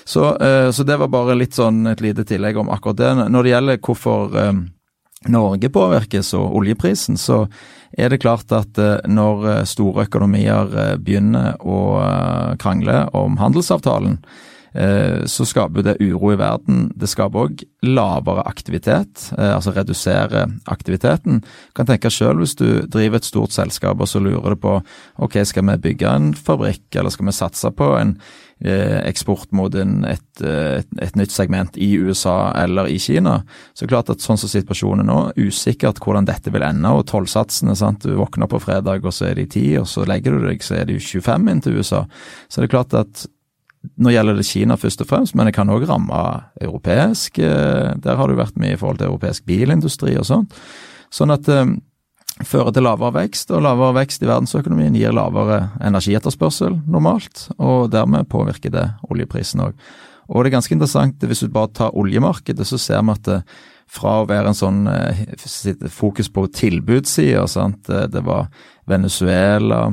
Så, 0.04 0.37
eh, 0.37 0.70
så, 0.70 0.84
det 0.84 0.99
var 1.00 1.08
bare 1.08 1.37
litt 1.38 1.56
sånn 1.56 1.87
et 1.88 2.02
lite 2.04 2.26
tillegg 2.28 2.58
om 2.61 2.68
akkurat 2.73 2.99
det. 2.99 3.12
Når 3.32 3.42
det 3.42 3.52
gjelder 3.54 3.78
hvorfor 3.80 4.37
eh, 4.37 4.52
Norge 5.33 5.71
påvirkes 5.73 6.35
og 6.37 6.57
oljeprisen, 6.61 7.19
så 7.21 7.45
er 7.99 8.11
det 8.11 8.23
klart 8.25 8.50
at 8.54 8.78
eh, 8.81 9.04
når 9.11 9.47
eh, 9.50 9.61
store 9.69 10.09
økonomier 10.09 10.75
eh, 10.75 10.97
begynner 11.00 11.54
å 11.61 11.78
krangle 12.61 13.04
om 13.16 13.38
handelsavtalen, 13.40 14.19
så 15.31 15.45
skaper 15.47 15.85
det 15.87 15.93
uro 16.02 16.33
i 16.33 16.38
verden. 16.40 16.88
Det 16.99 17.07
skaper 17.07 17.45
òg 17.45 17.61
lavere 17.87 18.43
aktivitet, 18.50 19.28
altså 19.38 19.71
redusere 19.71 20.49
aktiviteten. 20.66 21.38
Du 21.45 21.76
kan 21.78 21.87
tenke 21.87 22.11
selv 22.11 22.43
hvis 22.43 22.57
du 22.59 22.83
driver 22.90 23.23
et 23.23 23.28
stort 23.28 23.54
selskap 23.54 24.02
og 24.02 24.11
så 24.11 24.19
lurer 24.19 24.57
du 24.57 24.62
på 24.64 24.73
ok, 25.23 25.38
skal 25.47 25.69
vi 25.69 25.78
bygge 25.85 26.11
en 26.11 26.33
fabrikk, 26.35 26.88
eller 26.90 27.14
skal 27.14 27.31
vi 27.31 27.37
satse 27.38 27.71
på 27.71 27.93
en 28.00 28.16
eksport 28.62 29.50
mot 29.52 29.75
et, 29.75 30.40
eh, 30.40 30.78
et, 30.78 30.88
et, 31.02 31.16
nytt 31.18 31.34
segment 31.34 31.76
i 31.76 31.94
USA 31.99 32.52
eller 32.62 32.88
i 32.88 32.99
Kina. 33.02 33.40
Så 33.75 33.88
klart 33.90 34.12
at 34.12 34.23
sånn 34.25 34.38
som 34.40 34.50
situasjonen 34.50 35.08
nå, 35.11 35.18
usikkert 35.37 36.00
hvordan 36.02 36.28
dette 36.28 36.52
vil 36.54 36.64
ende. 36.64 36.92
Og 36.94 37.06
tollsatsene, 37.11 37.76
sant. 37.76 38.04
Du 38.04 38.16
våkner 38.18 38.50
på 38.50 38.62
fredag 38.62 39.04
og 39.04 39.14
så 39.14 39.30
er 39.30 39.40
de 39.40 39.46
10, 39.49 39.80
og 39.82 39.88
så 39.90 40.06
legger 40.08 40.37
du 40.37 40.49
deg, 40.49 40.64
så 40.64 40.78
er 40.78 40.88
det 40.88 40.99
jo 40.99 41.20
25 41.20 41.50
inn 41.50 41.64
til 41.64 41.80
USA. 41.80 42.04
Så 42.49 42.61
det 42.61 42.68
er 42.70 42.76
klart 42.76 42.99
at 42.99 43.26
nå 44.00 44.14
gjelder 44.14 44.38
det 44.38 44.46
Kina 44.49 44.78
først 44.80 45.02
og 45.04 45.11
fremst, 45.11 45.34
men 45.37 45.50
det 45.50 45.56
kan 45.58 45.68
òg 45.68 45.84
ramme 45.90 46.20
europeisk. 46.62 47.42
Eh, 47.42 47.90
der 48.00 48.20
har 48.20 48.30
det 48.30 48.40
vært 48.40 48.61
mye 48.61 48.78
i 48.78 48.80
forhold 48.80 49.02
til 49.02 49.11
europeisk 49.11 49.44
bilindustri 49.50 50.14
og 50.16 50.30
sånt. 50.30 50.54
Sånn 51.12 51.34
at 51.34 51.50
fører 52.43 52.75
til 52.75 52.83
lavere 52.87 53.14
vekst, 53.21 53.53
og 53.55 53.62
lavere 53.62 54.00
vekst 54.00 54.25
i 54.25 54.29
verdensøkonomien 54.29 54.97
gir 54.99 55.14
lavere 55.14 55.69
energietterspørsel 55.85 56.81
normalt, 56.91 57.49
og 57.59 57.93
dermed 57.95 58.26
påvirker 58.33 58.75
det 58.75 58.88
oljeprisen 59.11 59.62
òg. 59.62 59.76
Og 60.33 60.43
det 60.43 60.50
er 60.50 60.57
ganske 60.57 60.75
interessant, 60.75 61.23
hvis 61.29 61.45
du 61.45 61.53
bare 61.53 61.71
tar 61.76 61.95
oljemarkedet, 61.95 62.67
så 62.67 62.81
ser 62.81 63.05
vi 63.05 63.14
at 63.14 63.29
det, 63.29 63.43
fra 63.95 64.23
å 64.23 64.26
være 64.26 64.50
en 64.50 64.57
sånn 64.57 64.87
eh, 64.88 65.26
fokus 65.93 66.31
på 66.33 66.47
tilbudssida, 66.57 67.45
det 68.11 68.23
var 68.25 68.49
Venezuela, 68.88 69.93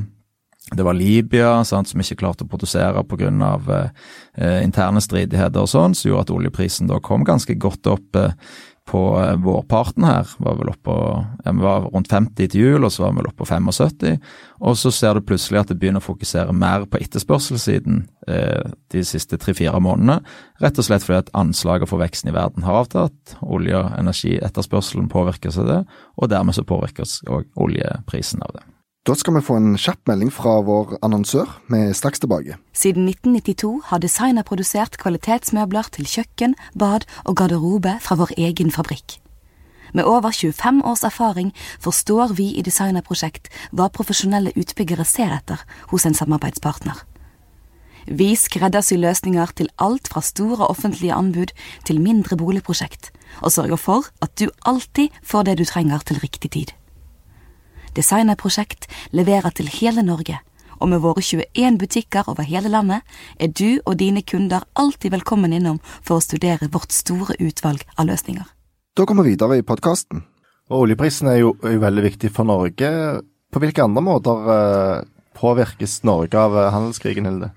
det 0.71 0.83
var 0.83 0.95
Libya 0.95 1.49
sant, 1.67 1.89
som 1.91 1.99
ikke 1.99 2.21
klarte 2.21 2.45
å 2.45 2.49
produsere 2.49 3.03
pga. 3.03 3.29
Eh, 4.39 4.61
interne 4.63 5.01
stridigheter 5.03 5.59
og 5.59 5.67
sånn, 5.67 5.95
som 5.97 6.07
gjorde 6.07 6.29
at 6.29 6.35
oljeprisen 6.37 6.87
da 6.87 7.01
kom 7.03 7.25
ganske 7.27 7.57
godt 7.59 7.89
opp 7.91 8.15
eh, 8.15 8.31
på 8.89 9.01
eh, 9.21 9.35
vårparten 9.35 10.05
her. 10.05 10.29
Var 10.37 10.57
vel 10.59 10.71
oppe 10.71 10.95
ja, 11.45 11.51
Vi 11.51 11.63
var 11.63 11.87
rundt 11.89 12.11
50 12.11 12.51
til 12.51 12.61
jul, 12.61 12.85
og 12.85 12.91
så 12.91 13.05
var 13.05 13.13
vi 13.13 13.21
vel 13.21 13.31
på 13.37 13.47
75. 13.47 14.17
Og 14.59 14.77
så 14.77 14.91
ser 14.95 15.15
du 15.15 15.25
plutselig 15.25 15.61
at 15.61 15.71
det 15.71 15.79
begynner 15.81 16.03
å 16.03 16.07
fokusere 16.07 16.55
mer 16.55 16.87
på 16.89 17.01
etterspørselssiden 17.01 18.03
eh, 18.27 18.73
de 18.93 19.05
siste 19.07 19.39
tre-fire 19.41 19.79
månedene. 19.83 20.19
Rett 20.63 20.81
og 20.81 20.87
slett 20.87 21.05
fordi 21.05 21.21
at 21.21 21.33
anslaget 21.37 21.91
for 21.91 22.01
veksten 22.01 22.31
i 22.31 22.35
verden 22.35 22.67
har 22.67 22.83
avtatt. 22.83 23.37
Olje- 23.41 23.79
og 23.79 23.93
energietterspørselen 23.99 25.11
påvirkes 25.11 25.61
av 25.61 25.71
det, 25.71 25.81
og 26.17 26.33
dermed 26.33 26.57
så 26.57 26.67
påvirkes 26.67 27.21
òg 27.29 27.49
oljeprisen 27.61 28.43
av 28.45 28.57
det. 28.57 28.70
Da 29.01 29.15
skal 29.17 29.33
vi 29.33 29.41
få 29.41 29.55
en 29.57 29.79
kjapp 29.81 30.05
melding 30.05 30.29
fra 30.29 30.59
vår 30.61 30.91
annonsør. 31.01 31.49
Vi 31.73 31.79
er 31.87 31.95
straks 31.97 32.21
tilbake. 32.21 32.59
Siden 32.77 33.07
1992 33.09 33.87
har 33.87 34.01
designer 34.03 34.45
produsert 34.45 34.99
kvalitetsmøbler 35.01 35.87
til 35.95 36.05
kjøkken, 36.05 36.51
bad 36.77 37.07
og 37.25 37.39
garderobe 37.39 37.95
fra 38.05 38.19
vår 38.19 38.35
egen 38.37 38.69
fabrikk. 38.69 39.15
Med 39.97 40.05
over 40.05 40.29
25 40.29 40.83
års 40.85 41.01
erfaring 41.03 41.49
forstår 41.81 42.35
vi 42.37 42.51
i 42.53 42.61
Designerprosjekt 42.61 43.49
hva 43.73 43.87
profesjonelle 43.89 44.53
utbyggere 44.53 45.07
ser 45.09 45.33
etter 45.33 45.63
hos 45.89 46.05
en 46.05 46.13
samarbeidspartner. 46.13 47.01
Vi 48.05 48.35
skreddersyr 48.37 49.01
løsninger 49.01 49.55
til 49.57 49.71
alt 49.81 50.11
fra 50.13 50.21
store 50.21 50.69
offentlige 50.69 51.17
anbud 51.17 51.49
til 51.89 52.01
mindre 52.05 52.37
boligprosjekt, 52.37 53.09
og 53.41 53.49
sørger 53.57 53.81
for 53.81 54.13
at 54.21 54.37
du 54.37 54.53
alltid 54.61 55.09
får 55.25 55.49
det 55.49 55.57
du 55.57 55.65
trenger 55.65 56.05
til 56.05 56.21
riktig 56.21 56.53
tid. 56.53 56.75
Designerprosjekt 57.97 58.87
leverer 59.11 59.51
til 59.51 59.67
hele 59.67 60.03
Norge, 60.05 60.37
og 60.79 60.89
med 60.89 61.01
våre 61.03 61.21
21 61.21 61.77
butikker 61.81 62.29
over 62.31 62.47
hele 62.47 62.71
landet 62.71 63.03
er 63.39 63.51
du 63.51 63.81
og 63.85 63.97
dine 63.99 64.23
kunder 64.23 64.63
alltid 64.79 65.11
velkommen 65.11 65.53
innom 65.53 65.81
for 65.99 66.17
å 66.17 66.23
studere 66.23 66.71
vårt 66.71 66.95
store 66.95 67.35
utvalg 67.43 67.83
av 67.97 68.07
løsninger. 68.07 68.47
Da 68.95 69.05
kommer 69.07 69.27
vi 69.27 69.35
videre 69.35 69.59
i 69.59 69.65
podkasten. 69.67 70.23
Oljeprisen 70.71 71.27
er 71.27 71.41
jo, 71.41 71.51
er 71.63 71.75
jo, 71.75 71.83
veldig 71.83 72.03
viktig 72.07 72.31
for 72.31 72.47
Norge. 72.47 72.89
På 73.51 73.59
hvilke 73.59 73.83
andre 73.83 74.03
måter 74.03 74.47
uh, 74.47 75.03
påvirkes 75.35 75.99
Norge 76.07 76.39
av 76.39 76.55
uh, 76.55 76.69
handelskrigen, 76.71 77.27
Hilde? 77.27 77.51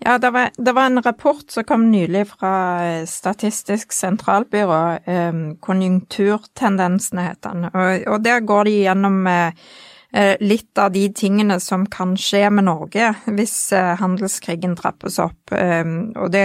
Ja, 0.00 0.18
det 0.18 0.30
var, 0.30 0.50
det 0.56 0.72
var, 0.72 0.86
en 0.86 1.02
rapport 1.02 1.50
som 1.50 1.64
kom 1.64 1.90
nylig 1.90 2.28
fra 2.28 2.86
eh, 2.86 3.04
Statistisk 3.06 3.92
sentralbyrå. 3.92 4.98
Eh, 5.04 5.38
konjunkturtendensene 5.60 7.24
heter 7.26 7.54
den. 7.54 7.70
Og, 7.72 8.04
og, 8.06 8.20
der 8.22 8.44
går 8.46 8.68
de 8.68 8.74
gjennom 8.84 9.26
eh, 9.26 9.64
eh, 10.12 10.36
litt 10.40 10.78
av 10.78 10.92
de 10.94 11.02
tingene 11.10 11.56
som 11.60 11.86
kan 11.90 12.14
skje 12.14 12.44
med 12.54 12.68
Norge 12.68 13.10
hvis 13.26 13.56
eh, 13.74 13.96
handelskrigen 13.98 14.76
trappes 14.78 15.18
opp. 15.24 15.50
Eh, 15.50 15.82
og 16.14 16.30
det, 16.30 16.44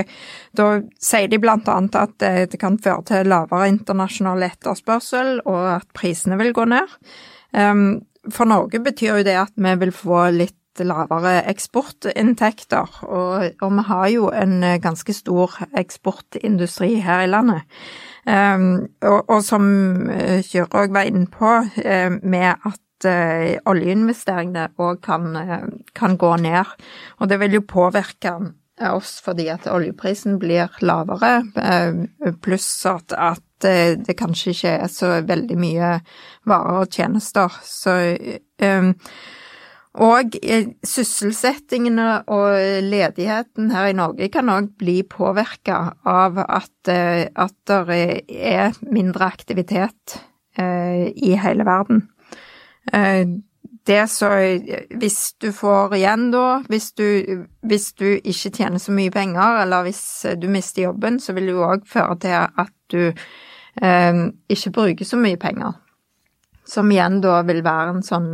da 0.57 0.71
sier 0.97 1.29
de 1.29 1.41
blant 1.43 1.69
annet 1.69 1.99
at 2.01 2.17
det, 2.25 2.57
kan 2.57 2.81
føre 2.81 3.05
til 3.11 3.29
lavere 3.29 3.69
internasjonal 3.75 4.49
etterspørsel, 4.49 5.43
og 5.45 5.61
at 5.75 5.87
prisene 5.93 6.41
vil 6.41 6.55
gå 6.57 6.65
ned. 6.73 6.97
for 8.33 8.49
Norge 8.49 8.79
betyr 8.79 9.17
jo 9.17 9.23
det 9.23 9.37
at 9.37 9.53
vi 9.55 9.75
vil 9.77 9.91
få 9.93 10.25
litt 10.33 10.57
lavere 10.81 11.43
eksportinntekter, 11.51 13.03
og, 13.05 13.43
og, 13.61 13.73
vi 13.77 13.83
har 13.87 14.07
jo 14.13 14.29
en 14.33 14.63
eh, 14.63 14.79
ganske 14.81 15.13
stor 15.13 15.59
eksportindustri 15.77 16.95
her 17.05 17.25
i 17.25 17.29
landet. 17.29 17.67
Um, 18.25 18.87
og, 19.03 19.29
og, 19.29 19.43
som 19.43 19.65
eh, 20.09 20.39
Kyrre 20.47 20.87
var 20.95 21.09
inne 21.09 21.27
på, 21.27 21.51
uh, 21.67 22.17
med 22.23 22.53
at 22.55 22.79
oljeinvesteringene 23.67 24.69
òg 24.79 25.01
kan, 25.03 25.33
kan, 25.91 26.13
gå 26.15 26.29
ned. 26.39 26.69
Og 27.19 27.27
det 27.27 27.35
vil 27.41 27.57
jo 27.57 27.65
påvirke 27.67 28.31
oss 28.87 29.17
fordi 29.25 29.49
at 29.51 29.67
oljeprisen 29.67 30.37
blir 30.39 30.71
lavere, 30.79 31.33
pluss 32.39 32.69
at, 32.87 33.11
at 33.11 33.67
det 34.07 34.15
kanskje 34.15 34.55
ikke 34.55 34.73
er 34.85 34.93
så 34.93 35.11
veldig 35.27 35.59
mye 35.59 35.91
varer 36.47 36.79
og 36.85 36.95
tjenester. 36.95 37.59
Så 37.67 37.97
um, 38.63 38.93
og 39.93 40.33
sysselsettingen 40.33 40.87
sysselsettingene 40.89 42.07
og 42.33 42.55
ledigheten 42.81 43.69
her 43.69 43.91
i 43.91 43.93
Norge 43.97 44.29
kan 44.33 44.49
òg 44.49 44.71
bli 44.81 45.03
påvirka 45.05 45.93
av 46.09 46.39
at, 46.41 46.89
eh, 46.89 47.29
at 47.29 47.53
det 47.69 48.25
er 48.33 48.73
mindre 48.81 49.27
aktivitet 49.29 50.17
eh, 50.57 51.13
i 51.13 51.35
hele 51.37 51.65
verden. 51.65 52.07
Det 53.85 54.09
så 54.09 54.27
Hvis 54.97 55.35
du 55.39 55.51
får 55.51 55.95
igjen 55.95 56.31
da, 56.31 56.63
hvis 56.67 56.91
du, 56.93 57.45
hvis 57.61 57.93
du 57.93 58.17
ikke 58.17 58.49
tjener 58.49 58.79
så 58.79 58.91
mye 58.91 59.11
penger, 59.11 59.61
eller 59.61 59.83
hvis 59.83 60.25
du 60.41 60.47
mister 60.49 60.83
jobben, 60.83 61.19
så 61.19 61.33
vil 61.33 61.47
det 61.47 61.53
jo 61.53 61.63
òg 61.67 61.87
føre 61.87 62.17
til 62.19 62.47
at 62.57 62.73
du 62.91 63.13
ikke 64.49 64.71
bruker 64.71 65.05
så 65.05 65.17
mye 65.17 65.37
penger. 65.37 65.73
Som 66.65 66.91
igjen 66.91 67.21
da 67.21 67.41
vil 67.43 67.63
være 67.63 67.97
en 67.97 68.03
sånn 68.03 68.31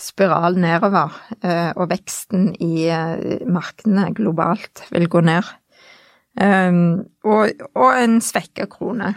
spiral 0.00 0.58
nedover, 0.60 1.14
eh, 1.42 1.70
og 1.76 1.90
veksten 1.92 2.52
i 2.62 2.88
eh, 2.90 3.44
markedene 3.46 4.10
globalt 4.16 4.84
vil 4.90 5.08
gå 5.10 5.22
ned. 5.24 5.48
Ehm, 6.40 7.04
og, 7.22 7.66
og 7.78 7.90
en 7.94 8.20
svekka 8.24 8.66
krone 8.70 9.14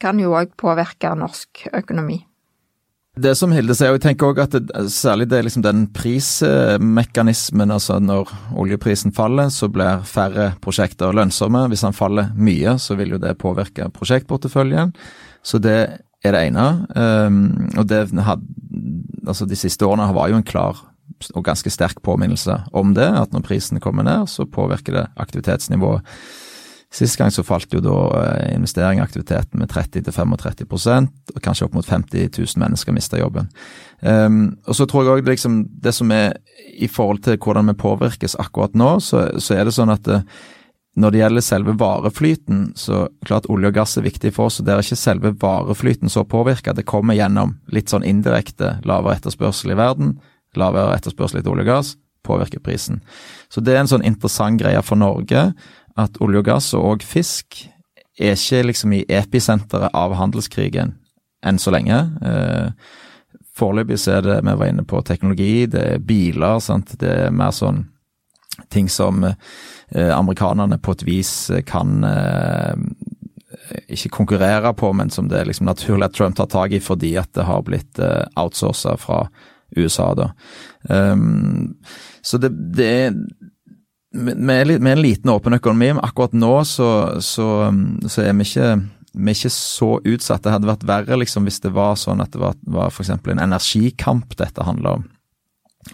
kan 0.00 0.20
jo 0.22 0.36
òg 0.38 0.54
påvirke 0.58 1.12
norsk 1.18 1.66
økonomi. 1.74 2.20
Det 3.20 3.32
som 3.34 3.50
Hilde 3.52 3.74
sier, 3.74 3.90
og 3.90 3.98
jeg 3.98 4.04
tenker 4.04 4.30
også 4.30 4.44
at 4.46 4.52
det, 4.54 4.84
særlig 4.94 5.26
det 5.28 5.40
er 5.40 5.44
liksom 5.44 5.64
den 5.66 5.82
prismekanismen, 5.92 7.72
altså 7.74 7.98
når 7.98 8.30
oljeprisen 8.56 9.12
faller, 9.12 9.50
så 9.50 9.68
blir 9.68 10.04
færre 10.06 10.52
prosjekter 10.62 11.12
lønnsomme. 11.18 11.66
Hvis 11.68 11.82
den 11.84 11.96
faller 11.96 12.30
mye, 12.38 12.76
så 12.78 12.94
vil 12.96 13.16
jo 13.16 13.20
det 13.20 13.34
påvirke 13.42 13.90
prosjektporteføljen. 13.92 14.94
Så 15.42 15.58
det 15.58 15.80
er 16.24 16.36
det 16.36 16.44
ene. 16.50 16.66
Um, 16.94 17.40
og 17.78 17.88
det 17.88 18.04
had, 18.26 18.44
altså 19.26 19.46
De 19.48 19.58
siste 19.58 19.86
årene 19.86 20.10
var 20.16 20.28
jo 20.30 20.40
en 20.40 20.46
klar 20.46 20.84
og 21.34 21.44
ganske 21.44 21.70
sterk 21.72 21.98
påminnelse 22.06 22.54
om 22.72 22.94
det, 22.96 23.08
at 23.08 23.32
når 23.34 23.44
prisen 23.44 23.80
kommer 23.82 24.06
ned, 24.06 24.28
så 24.30 24.46
påvirker 24.48 24.94
det 24.96 25.08
aktivitetsnivået. 25.20 26.06
Sist 26.90 27.18
gang 27.20 27.30
så 27.30 27.44
falt 27.46 27.70
jo 27.70 27.78
da 27.84 27.96
eh, 28.18 28.54
investering 28.56 28.98
med 28.98 29.70
30-35% 29.70 31.34
og 31.36 31.42
kanskje 31.44 31.68
opp 31.68 31.76
mot 31.76 31.86
50 31.86 32.32
000 32.34 32.58
mennesker 32.58 32.94
mista 32.96 33.20
jobben. 33.20 33.46
Um, 34.02 34.56
og 34.66 34.74
så 34.74 34.88
tror 34.90 35.04
jeg 35.04 35.20
òg 35.20 35.30
liksom, 35.30 35.60
det 35.70 35.92
som 35.94 36.10
er 36.10 36.40
i 36.74 36.88
forhold 36.90 37.22
til 37.22 37.38
hvordan 37.38 37.70
vi 37.70 37.78
påvirkes 37.78 38.34
akkurat 38.42 38.74
nå, 38.74 38.96
så, 38.98 39.28
så 39.38 39.54
er 39.54 39.68
det 39.68 39.76
sånn 39.76 39.94
at 39.94 40.10
eh, 40.10 40.26
når 40.98 41.12
det 41.12 41.20
gjelder 41.20 41.44
selve 41.44 41.74
vareflyten, 41.78 42.62
så 42.76 43.04
klart 43.26 43.46
olje 43.52 43.70
og 43.70 43.76
gass 43.76 43.96
er 43.98 44.06
viktig 44.08 44.32
for 44.34 44.50
oss, 44.50 44.58
og 44.58 44.66
det 44.66 44.74
er 44.74 44.82
ikke 44.82 44.98
selve 44.98 45.32
vareflyten 45.38 46.10
så 46.10 46.24
påvirka. 46.26 46.74
Det 46.74 46.88
kommer 46.88 47.14
gjennom 47.14 47.54
litt 47.70 47.92
sånn 47.92 48.06
indirekte 48.06 48.78
lavere 48.88 49.20
etterspørsel 49.20 49.74
i 49.74 49.78
verden, 49.78 50.16
lavere 50.58 50.96
etterspørsel 50.98 51.40
etter 51.40 51.52
olje 51.52 51.66
og 51.68 51.70
gass, 51.70 51.92
påvirker 52.26 52.62
prisen. 52.64 53.00
Så 53.48 53.62
det 53.64 53.76
er 53.76 53.84
en 53.84 53.92
sånn 53.92 54.06
interessant 54.06 54.60
greie 54.60 54.82
for 54.84 54.98
Norge 55.00 55.50
at 56.00 56.18
olje 56.20 56.42
og 56.42 56.48
gass 56.48 56.72
og 56.76 57.06
fisk 57.06 57.62
er 58.20 58.34
ikke 58.34 58.66
liksom 58.66 58.96
i 58.98 59.04
episenteret 59.08 59.94
av 59.96 60.16
handelskrigen 60.18 60.96
enn 61.46 61.60
så 61.60 61.72
lenge. 61.72 62.02
Eh, 62.20 62.74
Foreløpig 63.56 63.98
så 64.00 64.18
er 64.18 64.24
det, 64.24 64.36
vi 64.46 64.52
var 64.56 64.70
inne 64.70 64.84
på 64.88 65.00
teknologi, 65.04 65.66
det 65.68 65.80
er 65.94 66.04
biler, 66.04 66.60
sant? 66.64 66.94
det 67.00 67.10
er 67.26 67.34
mer 67.34 67.52
sånn 67.52 67.82
ting 68.68 68.88
som 68.88 69.24
eh, 69.24 70.18
amerikanerne 70.18 70.78
på 70.78 70.92
et 70.96 71.06
vis 71.06 71.32
kan 71.66 72.04
eh, 72.04 72.74
ikke 73.88 74.12
konkurrere 74.20 74.74
på, 74.74 74.92
men 74.92 75.10
som 75.10 75.28
det 75.28 75.40
er 75.40 75.48
liksom 75.48 75.68
naturlig 75.68 76.08
at 76.08 76.16
Trump 76.18 76.36
tar 76.36 76.50
tak 76.50 76.74
i 76.74 76.82
fordi 76.82 77.14
at 77.20 77.32
det 77.36 77.46
har 77.48 77.64
blitt 77.66 77.98
eh, 77.98 78.26
outsourca 78.40 78.96
fra 79.00 79.24
USA. 79.76 80.14
da. 80.14 80.30
Um, 80.88 81.76
så 82.22 82.38
det, 82.38 82.50
det 82.74 82.86
er 82.86 83.12
med, 84.12 84.80
med, 84.80 84.92
en 84.92 85.02
liten 85.02 85.30
åpen 85.30 85.54
økonomi, 85.54 85.92
men 85.92 86.04
akkurat 86.04 86.32
nå 86.34 86.64
så, 86.66 87.20
så, 87.22 87.70
så 88.06 88.24
er 88.24 88.34
vi 88.34 88.46
ikke, 88.48 88.70
vi 89.14 89.30
er 89.30 89.38
ikke 89.38 89.52
så 89.54 89.92
utsatt. 90.02 90.42
Det 90.42 90.54
hadde 90.56 90.70
vært 90.70 90.88
verre 90.88 91.20
liksom, 91.20 91.46
hvis 91.46 91.62
det 91.62 91.70
var 91.76 91.94
sånn 92.00 92.22
at 92.24 92.34
det 92.34 92.42
var, 92.42 92.58
var 92.66 92.90
f.eks. 92.90 93.12
en 93.14 93.44
energikamp 93.46 94.34
dette 94.40 94.66
handler 94.66 95.00
om. 95.00 95.06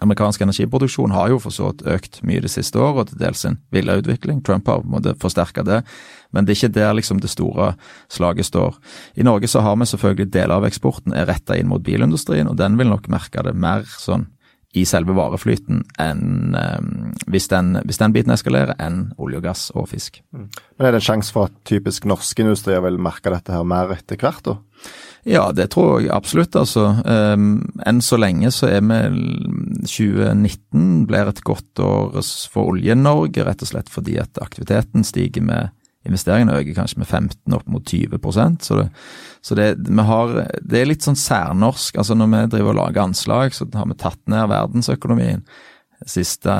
Amerikansk 0.02 0.42
energiproduksjon 0.42 1.12
har 1.14 1.30
jo 1.30 1.38
for 1.40 1.54
så 1.54 1.70
vidt 1.70 1.84
økt 1.94 2.18
mye 2.26 2.42
det 2.42 2.50
siste 2.50 2.80
året, 2.82 3.04
og 3.04 3.10
til 3.12 3.20
dels 3.20 3.44
en 3.46 3.58
villa 3.72 3.94
utvikling. 4.00 4.40
Trump 4.44 4.66
har 4.66 4.82
på 4.82 4.88
en 4.88 4.94
måte 4.96 5.14
forsterka 5.22 5.62
det, 5.66 5.82
men 6.34 6.44
det 6.44 6.56
er 6.56 6.58
ikke 6.58 6.74
der 6.74 6.96
liksom 6.98 7.20
det 7.22 7.30
store 7.30 7.72
slaget 8.12 8.50
står. 8.50 8.80
I 9.14 9.26
Norge 9.26 9.48
så 9.48 9.62
har 9.62 9.78
vi 9.78 9.86
selvfølgelig 9.86 10.32
deler 10.34 10.56
av 10.58 10.66
eksporten 10.66 11.14
er 11.14 11.28
retta 11.30 11.54
inn 11.56 11.70
mot 11.70 11.84
bilindustrien, 11.86 12.50
og 12.50 12.58
den 12.58 12.78
vil 12.80 12.90
nok 12.90 13.06
merke 13.12 13.46
det 13.46 13.54
mer 13.54 13.86
sånn 13.86 14.26
i 14.76 14.84
selve 14.84 15.14
vareflyten 15.16 15.84
enn 16.02 16.52
um, 16.52 16.90
hvis, 17.30 17.48
den, 17.48 17.78
hvis, 17.86 18.00
den, 18.02 18.12
biten 18.12 18.34
eskalerer, 18.34 18.74
enn 18.82 19.12
olje 19.22 19.40
og 19.40 19.46
gass 19.46 19.68
og 19.72 19.88
fisk. 19.92 20.20
Mm. 20.36 20.50
Men 20.76 20.88
Er 20.88 20.92
det 20.92 21.00
en 21.00 21.08
sjanse 21.08 21.32
for 21.32 21.48
at 21.48 21.56
typisk 21.68 22.04
norske 22.10 22.44
industrier 22.44 22.82
vil 22.84 22.98
merke 23.00 23.32
dette 23.32 23.54
her 23.54 23.64
mer 23.64 23.94
etter 23.96 24.20
hvert, 24.20 24.44
da? 24.44 24.58
Ja, 25.26 25.48
det 25.50 25.72
tror 25.74 26.04
jeg 26.04 26.12
absolutt. 26.14 26.54
altså. 26.54 26.84
Um, 27.02 27.64
enn 27.82 28.02
så 28.04 28.18
lenge 28.20 28.52
så 28.54 28.68
er 28.70 28.84
vi 28.86 29.00
2019 29.82 31.06
blir 31.10 31.32
et 31.32 31.42
godt 31.46 31.82
år 31.82 32.20
for 32.52 32.70
Olje-Norge, 32.70 33.42
rett 33.46 33.64
og 33.66 33.72
slett 33.72 33.90
fordi 33.90 34.20
at 34.22 34.38
aktiviteten 34.42 35.06
stiger 35.06 35.44
med 35.46 35.74
Investeringene 36.06 36.60
øker 36.60 36.76
kanskje 36.76 37.00
med 37.00 37.08
15 37.08 37.54
opp 37.56 37.64
mot 37.66 37.82
20% 37.82 38.60
så, 38.62 38.76
det, 38.78 38.84
så 39.42 39.56
det, 39.58 39.72
har, 40.06 40.34
det, 40.62 40.78
er 40.78 40.86
litt 40.86 41.02
sånn 41.02 41.18
særnorsk. 41.18 41.98
altså 41.98 42.14
Når 42.14 42.28
vi 42.30 42.42
driver 42.52 42.70
og 42.70 42.78
lager 42.78 43.02
anslag, 43.08 43.56
så 43.56 43.66
har 43.74 43.88
vi 43.90 43.96
tatt 43.98 44.20
ned 44.30 44.46
verdensøkonomien 44.52 45.42
siste 46.04 46.52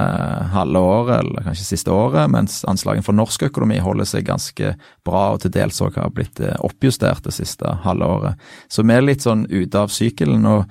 halve 0.54 0.80
året, 0.80 1.20
eller 1.20 1.44
kanskje 1.44 1.66
siste 1.68 1.92
året, 1.92 2.30
mens 2.32 2.62
anslagene 2.68 3.04
for 3.04 3.16
norsk 3.16 3.48
økonomi 3.50 3.78
holder 3.84 4.08
seg 4.08 4.28
ganske 4.28 4.72
bra, 5.06 5.24
og 5.34 5.42
til 5.42 5.52
dels 5.54 5.80
òg 5.84 5.98
har 6.00 6.12
blitt 6.14 6.40
eh, 6.40 6.56
oppjustert 6.64 7.26
det 7.26 7.34
siste 7.36 7.76
halve 7.84 8.08
året. 8.18 8.46
Så 8.72 8.86
vi 8.86 8.96
er 8.96 9.04
litt 9.04 9.26
sånn 9.26 9.44
ute 9.50 9.82
av 9.82 9.92
sykelen, 9.92 10.46
og 10.48 10.64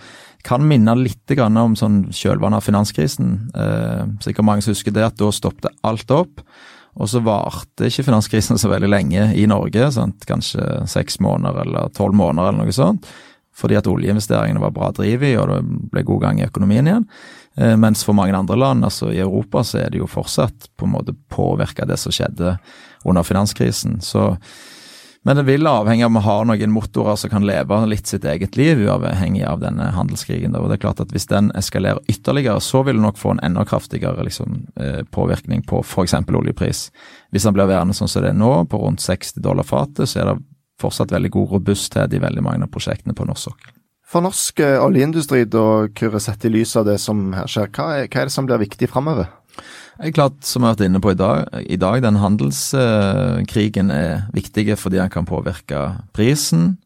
kan 0.45 0.65
minne 0.65 0.93
litt 0.99 1.33
om 1.41 1.75
sånn 1.77 2.05
kjølvannet 2.13 2.61
av 2.61 2.65
finanskrisen. 2.65 3.35
Eh, 3.53 4.01
sikkert 4.25 4.45
mange 4.45 4.65
som 4.65 4.75
husker 4.75 4.93
det, 4.93 5.05
at 5.07 5.21
da 5.21 5.31
stoppet 5.33 5.73
alt 5.85 6.11
opp. 6.13 6.43
Og 6.95 7.09
så 7.11 7.19
varte 7.25 7.89
ikke 7.89 8.05
finanskrisen 8.07 8.59
så 8.61 8.69
veldig 8.71 8.89
lenge 8.89 9.29
i 9.35 9.47
Norge, 9.51 9.89
sant? 9.91 10.23
kanskje 10.29 10.85
seks 10.87 11.19
måneder 11.23 11.65
eller 11.65 11.89
tolv 11.97 12.15
måneder 12.15 12.53
eller 12.53 12.63
noe 12.63 12.75
sånt. 12.75 13.09
Fordi 13.55 13.77
at 13.79 13.87
oljeinvesteringene 13.87 14.61
var 14.63 14.73
bra 14.75 14.91
driv 14.95 15.23
i, 15.23 15.33
og 15.39 15.51
det 15.51 15.59
ble 15.91 16.05
god 16.07 16.23
gang 16.23 16.39
i 16.39 16.47
økonomien 16.47 16.87
igjen. 16.87 17.07
Eh, 17.57 17.77
mens 17.77 18.03
for 18.03 18.13
mange 18.13 18.35
andre 18.35 18.55
land, 18.55 18.85
altså 18.85 19.11
i 19.13 19.19
Europa, 19.19 19.63
så 19.63 19.79
er 19.85 19.91
det 19.91 20.01
jo 20.01 20.11
fortsatt 20.11 20.69
på 20.75 20.87
en 20.87 20.95
måte 20.97 21.15
påvirka 21.31 21.85
det 21.87 21.97
som 22.01 22.11
skjedde 22.11 22.57
under 23.05 23.23
finanskrisen. 23.23 24.01
Så, 24.03 24.35
men 25.23 25.39
det 25.39 25.45
vil 25.47 25.67
avhenge 25.67 26.03
av 26.03 26.11
om 26.11 26.19
vi 26.19 26.23
har 26.25 26.49
noen 26.49 26.73
motorer 26.73 27.15
som 27.15 27.31
kan 27.31 27.45
leve 27.47 27.79
litt 27.87 28.11
sitt 28.11 28.25
eget 28.27 28.57
liv, 28.59 28.81
uavhengig 28.83 29.45
av 29.47 29.63
denne 29.63 29.87
handelskrigen. 29.95 30.57
Og 30.59 30.67
det 30.67 30.79
er 30.79 30.83
klart 30.83 30.99
at 30.99 31.13
Hvis 31.15 31.29
den 31.31 31.51
eskalerer 31.55 32.03
ytterligere, 32.11 32.59
så 32.59 32.83
vil 32.83 32.99
det 32.99 33.05
nok 33.05 33.21
få 33.21 33.31
en 33.31 33.43
enda 33.43 33.63
kraftigere 33.65 34.27
liksom, 34.27 34.67
eh, 34.75 35.03
påvirkning 35.03 35.63
på 35.63 35.79
f.eks. 35.79 36.13
oljepris. 36.13 36.91
Hvis 37.31 37.47
den 37.47 37.55
blir 37.55 37.71
værende 37.71 37.95
sånn 37.95 38.11
som 38.11 38.21
det 38.21 38.33
er 38.33 38.37
nå, 38.41 38.65
på 38.67 38.83
rundt 38.83 38.99
60 38.99 39.39
dollar 39.39 39.63
fatet, 39.63 40.09
så 40.09 40.19
er 40.19 40.33
det 40.33 40.43
fortsatt 40.81 41.11
veldig 41.15 41.31
god 41.31 41.51
robusthet 41.51 42.13
i 42.13 42.19
veldig 42.19 42.43
mange 42.43 42.67
av 42.67 42.71
prosjektene 42.73 43.15
på 43.15 43.25
norsk 43.25 43.47
sokkel. 43.47 43.71
For 44.15 44.23
norsk 44.23 44.61
eh, 44.63 44.77
oljeindustri, 44.79 45.41
da, 45.51 45.89
Kyrre, 45.91 46.21
sett 46.23 46.45
i 46.47 46.49
lys 46.53 46.71
av 46.79 46.85
det 46.87 47.01
som 47.03 47.33
her 47.35 47.49
skjer, 47.51 47.67
hva 47.75 47.87
er, 47.97 48.05
hva 48.07 48.21
er 48.21 48.29
det 48.29 48.31
som 48.31 48.45
blir 48.47 48.61
viktig 48.61 48.87
framover? 48.87 49.27
Det 49.57 50.07
er 50.07 50.13
klart, 50.15 50.37
som 50.47 50.63
vi 50.63 50.69
har 50.69 50.77
vært 50.77 50.85
inne 50.87 51.01
på 51.03 51.11
i 51.11 51.17
dag, 51.19 51.49
i 51.59 51.75
dag 51.79 51.99
den 52.03 52.21
handelskrigen 52.21 53.91
er 53.91 54.23
viktig 54.35 54.69
fordi 54.79 55.01
den 55.01 55.11
kan 55.11 55.27
påvirke 55.27 55.81
prisen. 56.15 56.77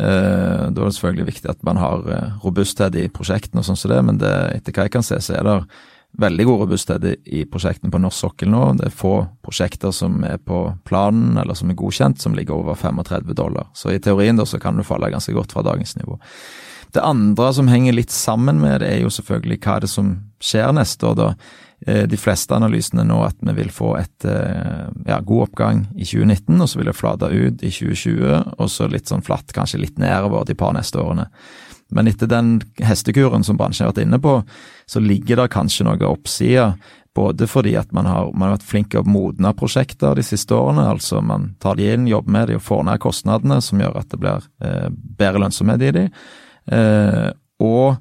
Eh, 0.00 0.64
da 0.72 0.72
er 0.72 0.88
det 0.88 0.94
selvfølgelig 0.96 1.28
viktig 1.28 1.52
at 1.52 1.60
man 1.68 1.76
har 1.76 2.08
eh, 2.08 2.40
robusthet 2.40 2.96
i 2.96 3.04
prosjektene 3.12 3.60
og 3.60 3.68
sånn 3.68 3.80
som 3.82 3.92
det, 3.92 4.00
men 4.08 4.24
det, 4.24 4.32
etter 4.56 4.72
hva 4.72 4.88
jeg 4.88 4.96
kan 4.96 5.04
se, 5.04 5.20
så 5.20 5.36
er 5.36 5.44
det 5.50 5.58
veldig 6.18 6.44
god 6.44 6.60
robusthet 6.60 7.04
i 7.24 7.44
prosjektene 7.48 7.92
på 7.92 8.00
norsk 8.02 8.24
sokkel 8.26 8.50
nå. 8.52 8.64
Det 8.78 8.88
er 8.88 8.96
få 8.96 9.14
prosjekter 9.44 9.94
som 9.96 10.20
er 10.28 10.36
på 10.42 10.64
planen 10.88 11.38
eller 11.40 11.56
som 11.58 11.72
er 11.72 11.78
godkjent 11.78 12.20
som 12.20 12.36
ligger 12.36 12.58
over 12.58 12.76
35 12.76 13.32
dollar. 13.38 13.70
Så 13.74 13.92
i 13.92 14.00
teorien 14.02 14.36
da 14.36 14.46
så 14.48 14.60
kan 14.60 14.76
du 14.76 14.84
falle 14.86 15.12
ganske 15.12 15.32
godt 15.32 15.54
fra 15.56 15.64
dagens 15.64 15.96
nivå. 15.96 16.18
Det 16.92 17.00
andre 17.00 17.48
som 17.56 17.70
henger 17.72 17.96
litt 17.96 18.12
sammen 18.12 18.60
med 18.60 18.82
det, 18.82 18.90
er 18.92 19.04
jo 19.06 19.12
selvfølgelig 19.12 19.60
hva 19.64 19.76
er 19.78 19.84
det 19.86 19.88
som 19.88 20.10
skjer 20.44 20.74
neste 20.76 21.08
år, 21.08 21.14
da. 21.16 21.28
Eh, 21.86 22.02
de 22.06 22.18
fleste 22.20 22.54
analysene 22.54 23.06
nå 23.08 23.16
at 23.24 23.38
vi 23.40 23.54
vil 23.56 23.72
få 23.72 23.94
et 23.98 24.26
eh, 24.28 24.90
ja, 25.08 25.16
god 25.24 25.46
oppgang 25.48 25.86
i 25.96 26.04
2019, 26.04 26.60
og 26.60 26.68
så 26.68 26.78
vil 26.78 26.90
det 26.90 26.98
flate 26.98 27.30
ut 27.32 27.64
i 27.64 27.72
2020, 27.72 28.52
og 28.58 28.70
så 28.70 28.90
litt 28.92 29.08
sånn 29.08 29.24
flatt, 29.24 29.54
kanskje 29.56 29.80
litt 29.80 30.02
nedover 30.02 30.44
de 30.46 30.58
par 30.58 30.76
neste 30.76 31.00
årene. 31.00 31.30
Men 31.92 32.08
etter 32.10 32.30
den 32.30 32.56
hestekuren 32.82 33.44
som 33.44 33.58
bransjen 33.60 33.86
har 33.86 33.92
vært 33.92 34.06
inne 34.06 34.20
på, 34.22 34.38
så 34.88 35.02
ligger 35.02 35.42
det 35.42 35.52
kanskje 35.54 35.86
noe 35.86 36.08
oppside. 36.08 36.72
Både 37.14 37.46
fordi 37.50 37.74
at 37.76 37.92
man 37.92 38.08
har, 38.08 38.30
man 38.32 38.48
har 38.48 38.56
vært 38.56 38.68
flink 38.70 38.90
til 38.92 39.02
å 39.02 39.08
modne 39.08 39.52
prosjekter 39.56 40.16
de 40.16 40.24
siste 40.24 40.56
årene. 40.56 40.86
altså 40.94 41.20
Man 41.20 41.50
tar 41.60 41.76
de 41.76 41.90
inn, 41.92 42.08
jobber 42.08 42.32
med 42.32 42.48
de 42.48 42.56
og 42.56 42.64
får 42.64 42.86
ned 42.88 43.02
kostnadene, 43.04 43.60
som 43.60 43.80
gjør 43.84 44.00
at 44.00 44.08
det 44.12 44.20
blir 44.22 44.48
eh, 44.64 44.88
bedre 44.90 45.44
lønnsomhet 45.44 45.84
i 45.84 45.94
de. 45.98 46.04
Eh, 46.72 47.28
og 47.62 48.00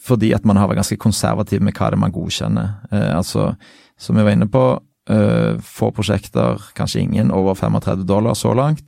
fordi 0.00 0.32
at 0.34 0.46
man 0.48 0.58
har 0.58 0.70
vært 0.70 0.80
ganske 0.80 0.98
konservativ 1.00 1.62
med 1.62 1.76
hva 1.76 1.92
det 1.92 1.98
er 1.98 2.02
man 2.02 2.14
godkjenner. 2.14 2.72
Eh, 2.90 3.10
altså, 3.14 3.52
som 4.00 4.18
vi 4.18 4.26
var 4.26 4.34
inne 4.34 4.50
på, 4.50 4.64
få 5.64 5.88
prosjekter, 5.96 6.60
kanskje 6.78 7.00
ingen, 7.02 7.32
over 7.34 7.56
35 7.58 8.04
dollar 8.06 8.36
så 8.38 8.52
langt. 8.54 8.84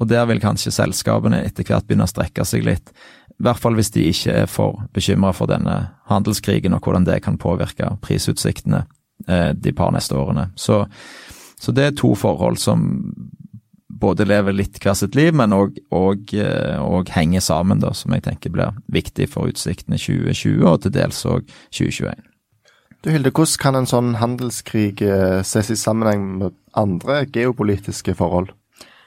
Og 0.00 0.08
der 0.08 0.26
vil 0.28 0.40
kanskje 0.40 0.74
selskapene 0.74 1.42
etter 1.44 1.66
hvert 1.66 1.86
begynne 1.88 2.06
å 2.06 2.10
strekke 2.10 2.44
seg 2.48 2.64
litt. 2.64 2.92
I 3.36 3.44
hvert 3.44 3.60
fall 3.60 3.76
hvis 3.76 3.92
de 3.92 4.04
ikke 4.08 4.34
er 4.44 4.48
for 4.48 4.84
bekymra 4.96 5.32
for 5.36 5.50
denne 5.50 5.76
handelskrigen 6.08 6.76
og 6.76 6.86
hvordan 6.86 7.04
det 7.08 7.20
kan 7.24 7.36
påvirke 7.40 7.90
prisutsiktene 8.04 8.84
uh, 9.28 9.50
de 9.52 9.72
par 9.76 9.92
neste 9.92 10.16
årene. 10.16 10.48
Så, 10.56 10.84
så, 11.60 11.72
det 11.76 11.84
er 11.84 11.98
to 12.00 12.14
forhold 12.16 12.60
som 12.60 12.86
både 13.88 14.26
lever 14.28 14.56
litt 14.56 14.80
hver 14.80 14.96
sitt 14.96 15.16
liv, 15.16 15.36
men 15.36 15.52
òg 15.56 16.32
uh, 16.36 17.12
henger 17.12 17.44
sammen, 17.44 17.80
da, 17.84 17.92
som 17.96 18.12
jeg 18.16 18.24
tenker 18.24 18.52
blir 18.52 18.76
viktig 18.92 19.28
for 19.32 19.52
utsiktene 19.52 20.00
2020 20.00 20.64
og 20.64 20.80
til 20.84 20.96
dels 20.96 21.24
òg 21.28 21.44
2021. 21.76 22.24
Du 23.06 23.12
Hilde, 23.14 23.30
hvordan 23.30 23.60
kan 23.62 23.76
en 23.78 23.86
sånn 23.86 24.16
handelskrig 24.18 24.98
eh, 25.06 25.38
ses 25.46 25.68
i 25.70 25.76
sammenheng 25.78 26.24
med 26.40 26.54
andre 26.74 27.20
geopolitiske 27.30 28.16
forhold? 28.18 28.48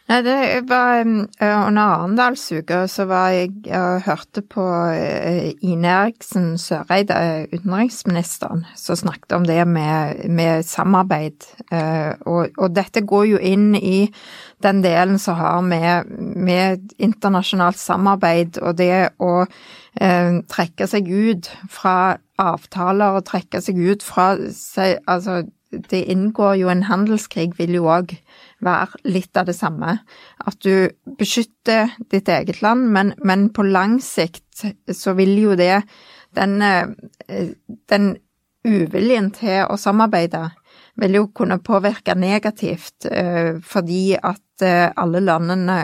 Nei, 0.07 0.21
det 0.23 0.35
var 0.69 1.01
um, 1.03 1.17
Under 1.43 1.81
Arendalsuka 1.83 2.85
så 2.87 3.03
var 3.09 3.33
jeg 3.35 3.67
og 3.75 4.05
hørte 4.05 4.45
på 4.47 4.63
uh, 4.63 5.49
Ine 5.59 5.91
Eriksen 5.91 6.53
Søreide, 6.55 7.17
utenriksministeren, 7.51 8.63
som 8.79 9.01
snakket 9.01 9.35
om 9.35 9.49
det 9.49 9.67
med, 9.67 10.23
med 10.31 10.63
samarbeid. 10.63 11.49
Og, 12.23 12.55
og, 12.55 12.69
dette 12.71 13.03
går 13.03 13.27
jo 13.33 13.43
inn 13.51 13.75
i 13.75 14.07
den 14.63 14.79
delen 14.79 15.19
som 15.19 15.35
har 15.43 15.59
med, 15.59 16.07
med 16.39 16.95
internasjonalt 16.95 17.83
samarbeid 17.83 18.63
og 18.63 18.79
det 18.79 19.09
å 19.19 19.43
trekke 19.99 20.87
seg 20.87 21.11
ut 21.11 21.51
fra 21.67 22.15
avtaler 22.39 23.19
og 23.19 23.27
trekke 23.29 23.61
seg 23.63 23.79
ut 23.79 24.05
fra 24.05 24.31
Altså, 24.35 25.43
det 25.69 26.01
inngår 26.09 26.55
jo 26.63 26.69
en 26.71 26.85
handelskrig, 26.87 27.51
vil 27.59 27.75
jo 27.77 27.89
òg 27.91 28.15
være 28.65 29.01
litt 29.05 29.37
av 29.37 29.49
det 29.49 29.55
samme. 29.57 29.99
At 30.41 30.57
du 30.65 30.89
beskytter 31.19 31.93
ditt 32.09 32.29
eget 32.29 32.63
land, 32.65 32.89
men, 32.95 33.13
men 33.21 33.49
på 33.53 33.65
lang 33.67 33.99
sikt 34.01 34.65
så 34.89 35.13
vil 35.17 35.35
jo 35.37 35.57
det 35.59 35.83
den, 36.37 36.61
eh, 36.61 37.53
den 37.89 38.15
uviljen 38.65 39.29
til 39.35 39.63
å 39.69 39.77
samarbeide 39.79 40.49
vil 40.99 41.15
jo 41.15 41.27
kunne 41.35 41.59
påvirke 41.63 42.15
negativt, 42.17 43.05
eh, 43.05 43.59
fordi 43.63 44.17
at 44.17 44.65
eh, 44.65 44.89
alle 44.95 45.21
landene 45.23 45.77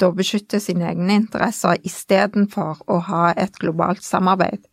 da 0.00 0.10
beskytter 0.16 0.62
sine 0.62 0.88
egne 0.88 1.18
interesser 1.22 1.76
istedenfor 1.84 2.84
å 2.88 3.00
ha 3.10 3.32
et 3.36 3.58
globalt 3.60 4.02
samarbeid. 4.04 4.64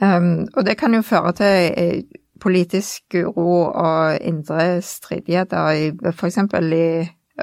Um, 0.00 0.46
og 0.54 0.66
det 0.66 0.76
kan 0.78 0.94
jo 0.94 1.02
føre 1.06 1.32
til 1.32 2.06
politisk 2.40 3.14
uro 3.14 3.62
og 3.72 4.18
indre 4.20 4.82
stridigheter. 4.84 5.92
Eksempel 6.12 6.72
i 6.72 6.88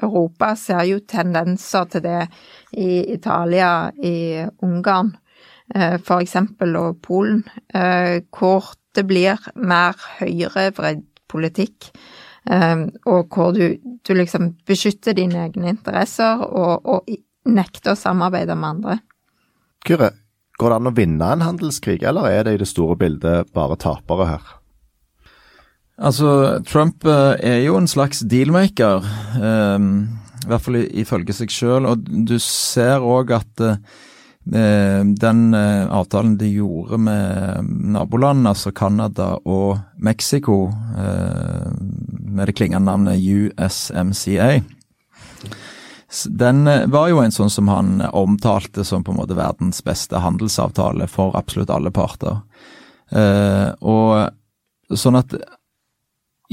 Europa 0.02 0.54
ser 0.58 0.84
jo 0.90 1.00
tendenser 1.10 1.90
til 1.90 2.04
det 2.04 2.22
i 2.78 3.14
Italia, 3.14 3.90
i 4.04 4.46
Ungarn 4.62 5.16
f.eks. 5.74 6.06
for 6.06 6.20
eksempel, 6.20 6.76
og 6.76 7.02
Polen, 7.02 7.44
eh, 7.76 8.22
hvor 8.38 8.74
det 8.96 9.06
blir 9.08 9.40
mer 9.56 9.98
høyrevridd 10.20 11.04
politikk. 11.30 11.90
Eh, 12.52 12.88
og 13.06 13.28
hvor 13.34 13.54
du, 13.56 13.78
du, 14.08 14.14
liksom 14.14 14.54
beskytter 14.68 15.14
dine 15.14 15.48
egne 15.48 15.70
interesser 15.70 16.44
og, 16.44 16.86
og 16.86 17.08
nekter 17.46 17.94
å 17.94 18.00
samarbeide 18.00 18.56
med 18.56 18.70
andre. 18.70 19.00
Kyrre, 19.84 20.12
går 20.60 20.70
det 20.70 20.80
an 20.80 20.90
å 20.90 20.96
vinne 20.98 21.30
en 21.36 21.46
handelskrig, 21.46 22.02
eller 22.06 22.30
er 22.30 22.46
det 22.46 22.58
i 22.58 22.62
det 22.62 22.70
store 22.70 22.98
bildet 23.00 23.54
bare 23.56 23.80
tapere 23.82 24.30
her? 24.30 24.52
Altså, 26.04 26.60
Trump 26.66 27.06
uh, 27.06 27.36
er 27.38 27.62
jo 27.64 27.78
en 27.78 27.90
slags 27.90 28.24
dealmaker, 28.30 29.06
um, 29.38 29.92
i 30.44 30.50
hvert 30.50 30.66
fall 30.66 30.80
ifølge 30.82 31.36
seg 31.38 31.54
sjøl. 31.54 31.88
Og 31.90 32.08
du 32.28 32.36
ser 32.42 33.06
òg 33.06 33.34
at 33.38 33.64
uh, 33.64 33.78
den 34.44 35.44
uh, 35.54 35.86
avtalen 35.94 36.36
de 36.42 36.50
gjorde 36.56 36.98
med 37.06 37.70
nabolandene, 37.94 38.56
altså 38.56 38.74
Canada 38.76 39.36
og 39.46 39.78
Mexico, 39.98 40.66
med 42.34 42.50
det 42.50 42.56
klingende 42.58 42.90
navnet 42.90 43.22
USMCA 43.22 44.64
den 46.30 46.68
var 46.94 47.10
jo 47.10 47.22
en 47.24 47.34
sånn 47.34 47.50
som 47.50 47.70
han 47.72 48.02
omtalte 48.14 48.86
som 48.86 49.04
på 49.04 49.14
en 49.14 49.20
måte 49.22 49.38
verdens 49.38 49.82
beste 49.86 50.22
handelsavtale 50.22 51.08
for 51.10 51.36
absolutt 51.40 51.74
alle 51.74 51.92
parter. 51.92 52.42
og 53.82 54.98
sånn 54.98 55.18
at 55.18 55.34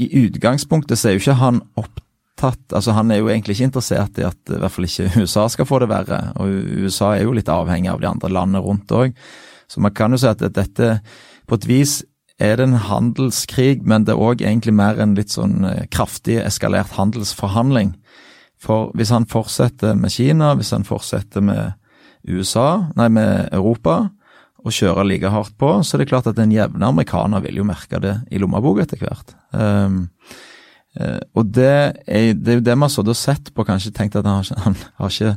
i 0.01 0.09
utgangspunktet 0.25 0.99
så 0.99 1.11
er 1.11 1.17
jo 1.17 1.23
ikke 1.25 1.41
han 1.41 1.61
opptatt 1.81 2.73
altså 2.73 2.95
Han 2.97 3.11
er 3.13 3.21
jo 3.21 3.29
egentlig 3.29 3.59
ikke 3.59 3.67
interessert 3.69 4.17
i 4.17 4.25
at 4.25 4.53
i 4.53 4.57
hvert 4.57 4.73
fall 4.73 4.87
ikke 4.89 5.11
USA 5.21 5.43
skal 5.53 5.67
få 5.69 5.83
det 5.83 5.91
verre. 5.91 6.21
Og 6.41 6.49
USA 6.87 7.15
er 7.15 7.27
jo 7.27 7.35
litt 7.37 7.51
avhengig 7.53 7.91
av 7.93 8.01
de 8.01 8.09
andre 8.09 8.31
landene 8.33 8.63
rundt 8.65 8.95
òg. 8.97 9.13
Så 9.69 9.83
man 9.85 9.93
kan 9.93 10.15
jo 10.15 10.21
si 10.23 10.31
at 10.31 10.41
dette 10.41 10.95
på 11.51 11.59
et 11.59 11.69
vis 11.69 11.99
er 12.41 12.57
det 12.57 12.65
en 12.65 12.79
handelskrig, 12.81 13.83
men 13.85 14.07
det 14.09 14.15
er 14.15 14.23
òg 14.25 14.41
egentlig 14.41 14.73
mer 14.73 14.97
en 15.03 15.13
litt 15.19 15.35
sånn 15.35 15.67
eh, 15.69 15.85
kraftig 15.93 16.39
eskalert 16.41 16.95
handelsforhandling. 16.97 17.93
For 18.61 18.91
hvis 18.99 19.13
han 19.15 19.29
fortsetter 19.31 19.97
med 19.97 20.13
Kina, 20.13 20.53
hvis 20.59 20.75
han 20.77 20.85
fortsetter 20.85 21.45
med 21.45 21.77
USA, 22.29 22.91
nei, 22.99 23.09
med 23.13 23.49
Europa, 23.57 24.11
og 24.61 24.77
kjøre 24.77 25.07
like 25.09 25.31
hardt 25.33 25.55
på, 25.61 25.73
så 25.81 25.97
er 25.97 26.03
det 26.03 26.11
klart 26.11 26.29
at 26.29 26.39
en 26.43 26.53
jevne 26.53 26.91
amerikaner 26.93 27.41
vil 27.47 27.63
jo 27.63 27.67
merke 27.69 28.01
det 28.03 28.19
i 28.29 28.41
lommeboka 28.41 28.85
etter 28.85 29.01
hvert. 29.01 29.33
Um, 29.57 30.03
uh, 31.01 31.21
og 31.33 31.55
det 31.57 31.71
er, 31.71 32.35
det 32.37 32.53
er 32.53 32.59
jo 32.59 32.67
det 32.67 32.77
vi 32.77 32.85
har 32.85 32.93
sittet 32.93 33.15
og 33.15 33.21
sett 33.21 33.51
på, 33.57 33.65
kanskje 33.65 33.95
tenkt 33.97 34.19
at 34.21 34.29
han, 34.29 34.45
han, 34.67 34.77
har 35.01 35.15
ikke 35.15 35.33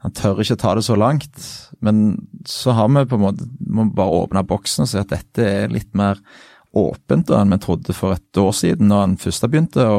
han 0.00 0.14
tør 0.16 0.38
ikke 0.40 0.56
ta 0.62 0.76
det 0.78 0.86
så 0.86 0.96
langt, 0.96 1.42
men 1.84 2.14
så 2.48 2.72
har 2.76 2.88
vi 2.88 3.02
på 3.08 3.18
en 3.18 3.24
måte 3.26 3.48
må 3.68 3.84
bare 3.92 4.22
åpne 4.22 4.46
boksen 4.48 4.86
og 4.86 4.88
si 4.88 5.00
at 5.00 5.10
dette 5.10 5.44
er 5.44 5.74
litt 5.74 5.90
mer 5.98 6.22
åpent 6.72 7.32
enn 7.34 7.52
vi 7.52 7.58
trodde 7.60 7.96
for 7.96 8.14
et 8.14 8.40
år 8.40 8.54
siden, 8.56 8.88
når 8.88 9.02
han 9.02 9.18
først 9.20 9.44
begynte 9.50 9.84
å, 9.84 9.98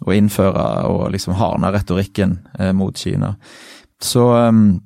å 0.00 0.14
innføre 0.16 0.66
og 0.88 1.10
liksom 1.14 1.36
hardne 1.38 1.72
retorikken 1.74 2.38
eh, 2.58 2.72
mot 2.76 2.96
Kina. 2.96 3.34
Så 4.00 4.24
um, 4.32 4.80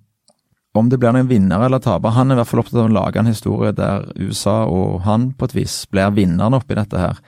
om 0.74 0.88
det 0.90 0.98
blir 0.98 1.14
noen 1.14 1.30
vinner 1.30 1.62
eller 1.62 1.78
taper 1.78 2.16
Han 2.16 2.32
er 2.32 2.34
i 2.34 2.40
hvert 2.40 2.50
fall 2.50 2.64
opptatt 2.64 2.80
av 2.82 2.88
å 2.88 2.94
lage 2.96 3.20
en 3.20 3.30
historie 3.30 3.70
der 3.78 4.08
USA 4.18 4.64
og 4.66 5.04
han 5.06 5.28
på 5.38 5.46
et 5.46 5.58
vis 5.60 5.76
blir 5.90 6.14
vinneren 6.16 6.56
oppi 6.58 6.74
dette 6.74 6.98
her. 6.98 7.20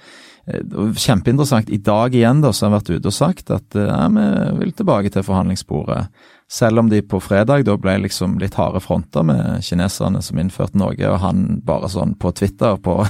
Eh, 0.47 0.63
kjempeinteressant. 0.99 1.71
I 1.71 1.79
dag 1.83 2.15
igjen 2.15 2.43
da, 2.43 2.53
så 2.53 2.67
har 2.67 2.73
han 2.73 2.81
vært 2.81 2.91
ute 2.97 3.11
og 3.11 3.15
sagt 3.15 3.55
at 3.55 3.79
eh, 3.79 3.87
ja, 3.87 4.07
vi 4.11 4.65
vil 4.65 4.75
tilbake 4.79 5.15
til 5.15 5.27
forhandlingsbordet. 5.27 6.03
Selv 6.53 6.79
om 6.79 6.89
de 6.89 7.01
på 7.03 7.19
fredag 7.19 7.65
da 7.67 7.75
ble 7.81 7.97
liksom 8.05 8.37
litt 8.39 8.55
harde 8.55 8.79
fronter 8.85 9.25
med 9.27 9.65
kineserne 9.67 10.21
som 10.23 10.39
innførte 10.39 10.79
noe, 10.79 10.95
og 10.95 11.19
han 11.25 11.61
bare 11.67 11.91
sånn 11.91 12.15
på 12.23 12.31
Twitter 12.39 12.79
på 12.79 13.01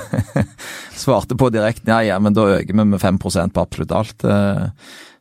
svarte 1.02 1.36
på 1.36 1.50
direkten 1.52 1.92
ja, 1.92 2.00
ja, 2.14 2.16
men 2.22 2.36
da 2.36 2.46
øker 2.54 2.72
vi 2.72 2.86
med 2.94 3.02
5% 3.02 3.52
på 3.52 3.66
absolutt 3.66 3.92
alt. 3.92 4.24
Eh, 4.24 4.64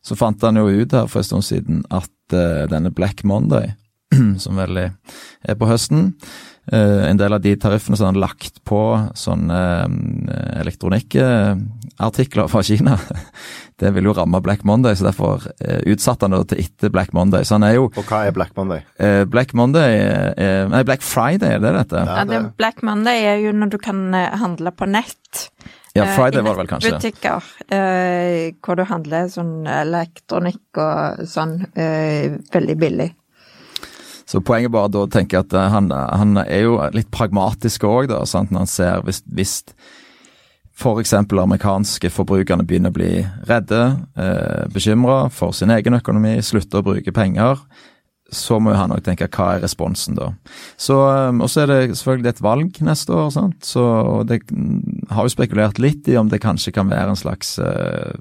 så 0.06 0.16
fant 0.16 0.44
han 0.48 0.62
jo 0.62 0.70
ut 0.70 0.96
her 0.96 1.10
for 1.12 1.20
en 1.20 1.28
stund 1.28 1.48
siden 1.48 1.84
at 1.92 2.12
denne 2.72 2.90
Black 2.96 3.24
Monday 3.28 3.74
som 4.44 4.60
vel 4.60 4.78
er 4.80 5.58
på 5.60 5.70
høsten. 5.70 6.14
Uh, 6.66 7.06
en 7.06 7.18
del 7.20 7.34
av 7.36 7.44
de 7.44 7.52
tariffene 7.62 7.98
som 8.00 8.08
er 8.10 8.18
lagt 8.24 8.64
på 8.66 8.80
sånne 9.18 9.60
elektronikkartikler 10.64 12.50
fra 12.50 12.64
Kina, 12.66 12.98
det 13.82 13.92
vil 13.96 14.10
jo 14.10 14.16
ramme 14.16 14.40
Black 14.44 14.64
Monday, 14.68 14.96
så 14.96 15.08
derfor 15.08 15.46
uh, 15.46 15.80
utsatte 15.92 16.28
han 16.28 16.36
det 16.36 16.44
til 16.52 16.62
etter 16.64 16.94
Black 16.94 17.14
Monday. 17.16 17.44
Så 17.48 17.58
han 17.58 17.66
er 17.68 17.76
jo 17.78 17.88
Og 17.92 18.04
hva 18.04 18.26
er 18.28 18.36
Black 18.36 18.56
Monday? 18.58 18.86
Black 19.32 19.56
Monday 19.58 19.98
er, 20.38 20.70
Nei, 20.72 20.84
Black 20.88 21.04
Friday 21.04 21.58
er 21.58 21.64
det 21.64 21.74
dette? 21.76 22.06
Ja, 22.08 22.24
det, 22.30 22.44
Black 22.60 22.84
Monday 22.86 23.26
er 23.34 23.42
jo 23.44 23.56
når 23.56 23.74
du 23.76 23.80
kan 23.82 24.06
handle 24.14 24.72
på 24.76 24.88
nett. 24.90 25.48
Ja, 25.96 26.08
Friday 26.16 26.44
var 26.44 26.56
det 26.56 26.64
vel 26.64 26.72
kanskje. 26.72 26.96
Butikker 26.96 28.56
hvor 28.66 28.80
du 28.80 28.84
handler 28.88 29.30
sånn 29.32 29.68
elektronikk 29.72 30.80
og 30.84 31.28
sånn 31.32 31.62
veldig 31.76 32.80
billig. 32.80 33.12
Så 34.26 34.42
poenget 34.42 34.74
bare 34.74 34.90
da 34.90 35.04
å 35.06 35.12
tenke 35.12 35.40
at 35.40 35.54
eh, 35.54 35.70
han, 35.70 35.92
han 35.94 36.40
er 36.42 36.66
jo 36.66 36.78
litt 36.96 37.12
pragmatisk 37.14 37.86
òg, 37.86 38.10
da. 38.10 38.24
Sant? 38.28 38.52
Når 38.52 38.66
han 38.66 38.72
ser 38.72 39.06
hvis, 39.06 39.22
hvis 39.30 39.54
f.eks. 40.76 41.14
amerikanske 41.14 42.12
forbrukerne 42.12 42.66
begynner 42.68 42.92
å 42.92 42.98
bli 42.98 43.12
redde, 43.48 43.82
eh, 44.20 44.66
bekymra 44.74 45.30
for 45.32 45.56
sin 45.56 45.72
egen 45.72 45.96
økonomi, 45.96 46.38
slutter 46.44 46.82
å 46.82 46.88
bruke 46.90 47.14
penger, 47.16 47.62
så 48.32 48.58
må 48.60 48.74
han 48.76 48.92
òg 48.92 49.04
tenke 49.06 49.30
hva 49.30 49.54
er 49.56 49.64
responsen 49.64 50.18
da. 50.18 50.32
Så, 50.78 50.98
eh, 51.08 51.32
Og 51.32 51.50
så 51.50 51.64
er 51.64 51.68
det 51.68 51.96
selvfølgelig 51.96 52.30
et 52.30 52.42
valg 52.42 52.82
neste 52.82 53.14
år, 53.14 53.32
sant? 53.32 53.62
så 53.62 54.26
det 54.28 54.42
har 55.10 55.24
jo 55.24 55.30
spekulert 55.36 55.80
litt 55.80 56.08
i 56.08 56.18
om 56.18 56.30
det 56.30 56.42
kanskje 56.42 56.74
kan 56.74 56.90
være 56.90 57.10
en 57.10 57.16
slags 57.16 57.58
eh, 57.60 58.14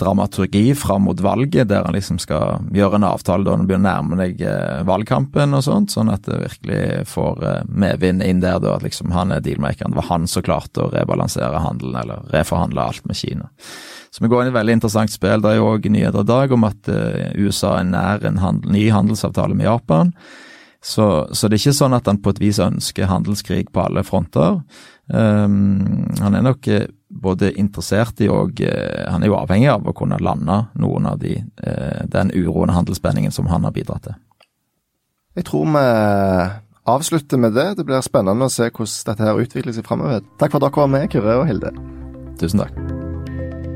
dramaturgi 0.00 0.74
fram 0.74 1.06
mot 1.08 1.20
valget, 1.20 1.68
der 1.68 1.84
han 1.86 1.96
liksom 1.96 2.18
skal 2.22 2.66
gjøre 2.74 2.98
en 2.98 3.06
avtale 3.08 3.46
da 3.46 3.56
han 3.56 3.66
begynner 3.68 3.96
å 3.96 4.04
nærme 4.04 4.18
deg 4.20 4.42
eh, 4.44 4.82
valgkampen 4.88 5.56
og 5.56 5.64
sånt, 5.64 5.94
sånn 5.94 6.12
at 6.12 6.26
det 6.28 6.40
virkelig 6.42 7.04
får 7.10 7.44
eh, 7.48 7.60
medvind 7.68 8.24
inn 8.24 8.42
der, 8.44 8.60
da, 8.62 8.76
at 8.76 8.86
liksom 8.86 9.14
han 9.16 9.34
er 9.34 9.44
dealmakeren. 9.44 9.94
Det 9.94 10.00
var 10.02 10.10
han 10.10 10.28
som 10.30 10.44
klarte 10.46 10.84
å 10.84 10.90
rebalansere 10.92 11.62
handelen, 11.64 11.98
eller 12.02 12.26
reforhandle 12.34 12.88
alt 12.88 13.06
med 13.08 13.18
Kina. 13.18 13.50
Så 14.10 14.24
vi 14.24 14.30
går 14.32 14.42
inn 14.42 14.48
i 14.48 14.54
et 14.54 14.56
veldig 14.56 14.76
interessant 14.78 15.12
spill. 15.12 15.42
Det 15.44 15.52
er 15.52 15.58
jo 15.58 15.70
òg 15.74 15.88
nyheter 15.92 16.24
i 16.24 16.28
dag 16.30 16.52
om 16.56 16.64
at 16.64 16.88
uh, 16.88 17.32
USA 17.36 17.74
er 17.82 17.88
nær 17.90 18.22
en 18.24 18.38
handel, 18.40 18.72
ny 18.72 18.86
handelsavtale 18.94 19.56
med 19.58 19.68
Japan. 19.68 20.14
Så, 20.80 21.26
så, 21.34 21.48
det 21.48 21.58
er 21.58 21.64
ikke 21.64 21.80
sånn 21.80 21.96
at 21.96 22.06
han 22.08 22.20
på 22.22 22.32
et 22.32 22.40
vis 22.40 22.60
ønsker 22.62 23.10
handelskrig 23.10 23.66
på 23.74 23.82
alle 23.82 24.04
fronter. 24.06 24.60
Um, 25.06 26.06
han 26.18 26.34
er 26.34 26.42
nok 26.42 26.66
både 27.08 27.52
interessert 27.54 28.20
i 28.20 28.28
og 28.32 28.60
eh, 28.60 29.06
Han 29.10 29.22
er 29.22 29.30
jo 29.30 29.38
avhengig 29.38 29.68
av 29.70 29.86
å 29.86 29.94
kunne 29.96 30.18
lande 30.18 30.58
noen 30.80 31.06
av 31.06 31.20
de, 31.22 31.36
eh, 31.38 32.02
den 32.10 32.32
uroen 32.34 32.72
og 32.72 32.80
handelsspenningen 32.80 33.34
som 33.34 33.46
han 33.50 33.64
har 33.64 33.74
bidratt 33.76 34.08
til. 34.08 34.16
Jeg 35.36 35.46
tror 35.46 35.66
vi 35.68 35.84
avslutter 36.86 37.38
med 37.38 37.52
det. 37.52 37.76
Det 37.76 37.86
blir 37.86 38.00
spennende 38.04 38.48
å 38.48 38.52
se 38.52 38.70
hvordan 38.70 39.10
dette 39.10 39.26
her 39.26 39.42
utvikler 39.42 39.76
seg 39.76 39.86
framover. 39.86 40.24
Takk 40.40 40.54
for 40.54 40.62
at 40.62 40.68
dere 40.68 40.82
var 40.82 40.92
med, 40.92 41.10
Kyrre 41.12 41.40
og 41.42 41.48
Hilde. 41.50 41.72
Tusen 42.40 42.62
takk. 42.62 42.74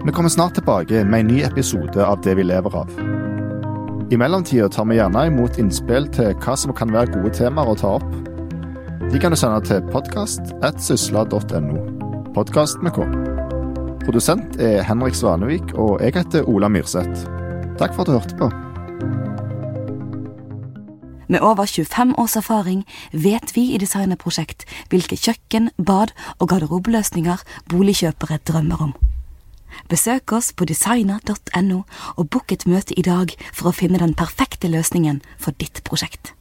Vi 0.00 0.14
kommer 0.16 0.32
snart 0.32 0.56
tilbake 0.56 1.04
med 1.04 1.20
en 1.20 1.34
ny 1.34 1.42
episode 1.44 2.00
av 2.00 2.22
Det 2.24 2.34
vi 2.38 2.46
lever 2.48 2.76
av. 2.76 2.88
I 4.10 4.16
mellomtida 4.18 4.68
tar 4.72 4.88
vi 4.88 4.96
gjerne 4.96 5.26
imot 5.28 5.58
innspill 5.60 6.08
til 6.10 6.32
hva 6.42 6.56
som 6.58 6.72
kan 6.74 6.90
være 6.90 7.12
gode 7.12 7.34
temaer 7.36 7.68
å 7.70 7.76
ta 7.78 7.92
opp. 8.00 8.29
De 9.10 9.18
kan 9.18 9.32
du 9.32 9.36
sende 9.36 9.58
til 9.66 9.82
podkast.sysla.no. 9.90 11.78
Podkast 12.34 12.78
med 12.78 12.92
K. 12.94 13.02
Produsent 14.04 14.54
er 14.62 14.84
Henrik 14.86 15.18
Svanevik, 15.18 15.74
og 15.74 15.98
jeg 15.98 16.14
heter 16.14 16.46
Ola 16.46 16.70
Myrseth. 16.70 17.26
Takk 17.80 17.96
for 17.96 18.04
at 18.04 18.06
du 18.06 18.14
hørte 18.14 18.38
på. 18.38 18.50
Med 21.26 21.42
over 21.42 21.66
25 21.66 22.14
års 22.22 22.38
erfaring 22.38 22.86
vet 23.10 23.56
vi 23.58 23.74
i 23.74 23.82
Designerprosjekt 23.82 24.62
hvilke 24.94 25.18
kjøkken, 25.18 25.72
bad 25.74 26.14
og 26.38 26.54
garderobeløsninger 26.54 27.42
boligkjøpere 27.66 28.38
drømmer 28.46 28.88
om. 28.90 28.94
Besøk 29.90 30.32
oss 30.38 30.54
på 30.54 30.70
designer.no 30.70 31.82
og 32.16 32.28
book 32.30 32.52
et 32.54 32.66
møte 32.66 32.94
i 32.94 33.02
dag 33.02 33.34
for 33.50 33.70
å 33.72 33.74
finne 33.74 33.98
den 33.98 34.14
perfekte 34.14 34.70
løsningen 34.70 35.18
for 35.34 35.50
ditt 35.58 35.82
prosjekt. 35.82 36.36